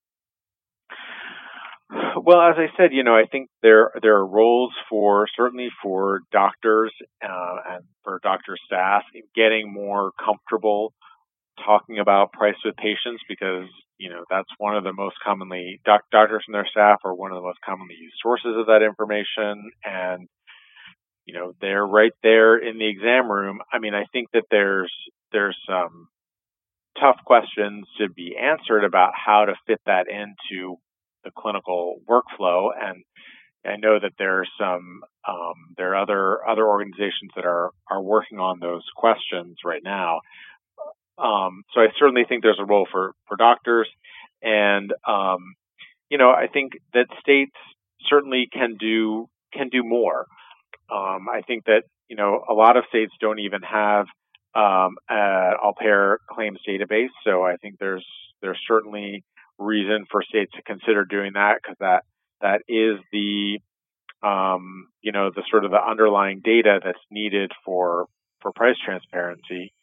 Well, 1.91 2.41
as 2.41 2.55
I 2.57 2.67
said, 2.77 2.93
you 2.93 3.03
know, 3.03 3.15
I 3.15 3.25
think 3.31 3.49
there 3.63 3.91
there 4.01 4.15
are 4.17 4.25
roles 4.27 4.73
for 4.89 5.27
certainly 5.35 5.69
for 5.81 6.21
doctors 6.31 6.93
uh, 7.23 7.55
and 7.71 7.83
for 8.03 8.19
doctor 8.21 8.55
staff 8.65 9.03
in 9.15 9.23
getting 9.35 9.73
more 9.73 10.11
comfortable 10.23 10.93
talking 11.65 11.99
about 11.99 12.31
price 12.31 12.55
with 12.63 12.75
patients 12.77 13.21
because 13.27 13.67
you 13.97 14.09
know 14.09 14.23
that's 14.29 14.49
one 14.59 14.75
of 14.75 14.83
the 14.83 14.93
most 14.93 15.15
commonly 15.25 15.81
doc- 15.85 16.09
doctors 16.11 16.43
and 16.47 16.55
their 16.55 16.67
staff 16.69 16.99
are 17.03 17.13
one 17.15 17.31
of 17.31 17.35
the 17.35 17.41
most 17.47 17.59
commonly 17.65 17.95
used 17.99 18.15
sources 18.21 18.55
of 18.57 18.67
that 18.67 18.83
information. 18.83 19.71
And 19.83 20.27
you 21.25 21.33
know 21.33 21.53
they're 21.61 21.85
right 21.85 22.13
there 22.23 22.57
in 22.57 22.77
the 22.77 22.87
exam 22.87 23.31
room. 23.31 23.59
I 23.73 23.79
mean 23.79 23.93
i 23.95 24.05
think 24.13 24.29
that 24.33 24.45
there's 24.51 24.93
there's 25.31 25.57
some 25.67 26.07
tough 26.99 27.17
questions 27.25 27.85
to 27.99 28.09
be 28.09 28.35
answered 28.37 28.83
about 28.83 29.13
how 29.15 29.45
to 29.45 29.53
fit 29.67 29.79
that 29.85 30.07
into 30.09 30.75
the 31.29 31.41
clinical 31.41 32.01
workflow 32.09 32.69
and 32.79 33.03
I 33.65 33.75
know 33.75 33.99
that 33.99 34.13
there 34.17 34.39
are 34.39 34.45
some 34.57 35.01
um, 35.27 35.53
there 35.77 35.91
are 35.91 36.01
other 36.01 36.47
other 36.47 36.65
organizations 36.65 37.31
that 37.35 37.45
are 37.45 37.71
are 37.89 38.01
working 38.01 38.39
on 38.39 38.59
those 38.59 38.83
questions 38.95 39.57
right 39.65 39.83
now. 39.83 40.21
Um, 41.17 41.63
so 41.73 41.81
I 41.81 41.87
certainly 41.99 42.23
think 42.27 42.41
there's 42.41 42.59
a 42.59 42.65
role 42.65 42.87
for 42.89 43.13
for 43.27 43.35
doctors, 43.35 43.89
and 44.41 44.93
um, 45.05 45.55
you 46.09 46.17
know 46.17 46.31
I 46.31 46.47
think 46.47 46.73
that 46.93 47.07
states 47.19 47.55
certainly 48.09 48.47
can 48.51 48.77
do 48.79 49.27
can 49.53 49.69
do 49.69 49.83
more. 49.83 50.25
Um, 50.89 51.27
I 51.29 51.41
think 51.45 51.65
that 51.65 51.83
you 52.07 52.15
know 52.15 52.43
a 52.49 52.53
lot 52.53 52.77
of 52.77 52.85
states 52.87 53.11
don't 53.19 53.39
even 53.39 53.61
have 53.61 54.05
um, 54.55 54.95
an 55.09 55.55
all 55.61 55.73
payer 55.77 56.19
claims 56.29 56.59
database, 56.67 57.11
so 57.25 57.43
I 57.43 57.57
think 57.57 57.75
there's 57.77 58.05
there's 58.41 58.59
certainly 58.65 59.25
reason 59.59 60.05
for 60.11 60.23
states 60.23 60.51
to 60.55 60.63
consider 60.63 61.05
doing 61.05 61.33
that 61.33 61.59
because 61.61 61.77
that 61.79 62.03
that 62.41 62.61
is 62.67 62.99
the 63.11 63.59
um, 64.23 64.87
you 65.01 65.11
know 65.11 65.29
the 65.33 65.43
sort 65.49 65.65
of 65.65 65.71
the 65.71 65.81
underlying 65.81 66.41
data 66.43 66.79
that's 66.83 66.99
needed 67.11 67.51
for 67.65 68.07
for 68.41 68.51
price 68.51 68.77
transparency. 68.83 69.73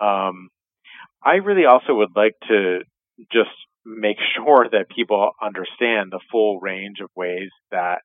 Um, 0.00 0.48
I 1.22 1.34
really 1.36 1.64
also 1.64 1.94
would 1.94 2.14
like 2.14 2.34
to 2.48 2.80
just 3.32 3.50
make 3.84 4.16
sure 4.36 4.66
that 4.70 4.88
people 4.94 5.32
understand 5.42 6.10
the 6.10 6.20
full 6.30 6.60
range 6.60 6.98
of 7.00 7.10
ways 7.16 7.50
that 7.70 7.98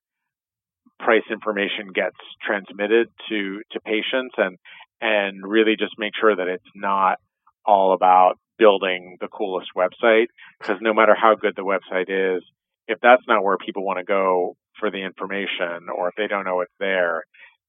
price 0.99 1.23
information 1.31 1.91
gets 1.93 2.17
transmitted 2.45 3.07
to 3.29 3.61
to 3.71 3.79
patients 3.81 4.35
and 4.37 4.57
and 5.01 5.41
really 5.45 5.75
just 5.77 5.93
make 5.97 6.11
sure 6.19 6.35
that 6.35 6.47
it's 6.47 6.63
not 6.75 7.19
all 7.65 7.93
about 7.93 8.37
building 8.59 9.17
the 9.21 9.27
coolest 9.29 9.69
website 9.75 10.27
because 10.59 10.77
no 10.81 10.93
matter 10.93 11.15
how 11.15 11.35
good 11.35 11.53
the 11.55 11.63
website 11.63 12.09
is 12.09 12.43
if 12.87 12.99
that's 13.01 13.23
not 13.27 13.43
where 13.43 13.57
people 13.57 13.85
want 13.85 13.97
to 13.97 14.05
go 14.05 14.55
for 14.79 14.91
the 14.91 15.03
information 15.03 15.87
or 15.95 16.09
if 16.09 16.15
they 16.15 16.27
don't 16.27 16.45
know 16.45 16.61
it's 16.61 16.71
there 16.79 17.23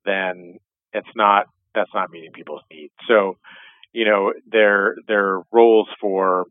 then 0.05 0.59
it's 0.93 1.09
not 1.15 1.47
that's 1.75 1.95
not 1.95 2.11
meeting 2.11 2.33
people's 2.33 2.63
needs 2.71 2.93
so 3.09 3.39
you 3.93 4.05
know 4.05 4.33
there 4.51 4.97
are 5.09 5.43
roles 5.53 5.89
for 6.01 6.47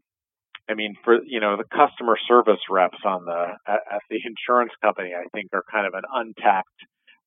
I 0.70 0.76
mean, 0.76 0.96
for 1.04 1.18
you 1.26 1.40
know, 1.40 1.58
the 1.58 1.64
customer 1.64 2.16
service 2.28 2.60
reps 2.70 3.00
on 3.04 3.26
the 3.26 3.58
at, 3.68 3.80
at 3.92 4.02
the 4.10 4.20
insurance 4.24 4.72
company, 4.84 5.14
I 5.16 5.26
think 5.34 5.50
are 5.52 5.64
kind 5.72 5.88
of 5.88 5.96
an 5.96 6.04
untapped 6.14 6.70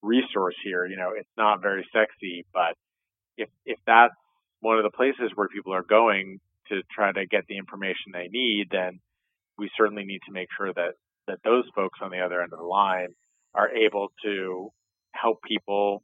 resource 0.01 0.55
here. 0.62 0.87
You 0.87 0.96
know, 0.96 1.11
it's 1.16 1.29
not 1.37 1.61
very 1.61 1.85
sexy, 1.92 2.46
but 2.55 2.77
if 3.37 3.48
if 3.66 3.79
that's 3.85 4.14
one 4.61 4.79
of 4.79 4.85
the 4.85 4.96
places 4.96 5.33
where 5.35 5.48
people 5.48 5.75
are 5.75 5.83
going 5.83 6.38
to 6.73 6.83
try 6.91 7.13
to 7.13 7.27
get 7.27 7.45
the 7.49 7.59
information 7.59 8.13
they 8.13 8.29
need, 8.31 8.69
then 8.71 9.01
we 9.59 9.71
certainly 9.77 10.05
need 10.05 10.21
to 10.27 10.33
make 10.33 10.49
sure 10.57 10.73
that 10.73 10.95
that 11.29 11.39
those 11.45 11.65
folks 11.75 12.01
on 12.03 12.11
the 12.11 12.19
other 12.19 12.43
end 12.43 12.53
of 12.53 12.59
the 12.59 12.65
line 12.65 13.09
are 13.55 13.69
able 13.71 14.09
to 14.25 14.71
help 15.15 15.39
people, 15.47 16.03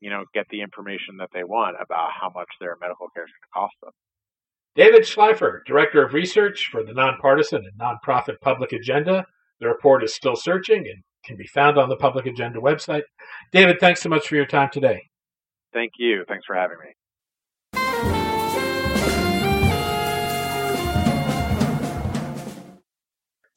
you 0.00 0.10
know, 0.10 0.24
get 0.34 0.46
the 0.50 0.60
information 0.60 1.16
that 1.18 1.30
they 1.32 1.44
want 1.44 1.76
about 1.80 2.10
how 2.20 2.30
much 2.34 2.48
their 2.60 2.76
medical 2.80 3.08
care 3.14 3.24
is 3.24 3.30
going 3.30 3.48
to 3.48 3.54
cost 3.54 3.74
them. 3.82 3.92
David 4.76 5.02
Schleifer, 5.02 5.60
Director 5.66 6.04
of 6.04 6.12
Research 6.12 6.68
for 6.70 6.84
the 6.84 6.92
nonpartisan 6.92 7.62
and 7.64 7.80
nonprofit 7.80 8.40
Public 8.40 8.72
Agenda. 8.72 9.24
The 9.60 9.68
report 9.68 10.04
is 10.04 10.14
still 10.14 10.36
searching 10.36 10.86
and 10.86 11.02
can 11.24 11.36
be 11.36 11.46
found 11.46 11.78
on 11.78 11.88
the 11.88 11.96
Public 11.96 12.26
Agenda 12.26 12.60
website. 12.60 13.02
David, 13.52 13.80
thanks 13.80 14.02
so 14.02 14.08
much 14.08 14.28
for 14.28 14.36
your 14.36 14.46
time 14.46 14.70
today. 14.72 15.02
Thank 15.72 15.92
you. 15.98 16.24
Thanks 16.28 16.44
for 16.46 16.54
having 16.54 16.78
me. 16.84 16.92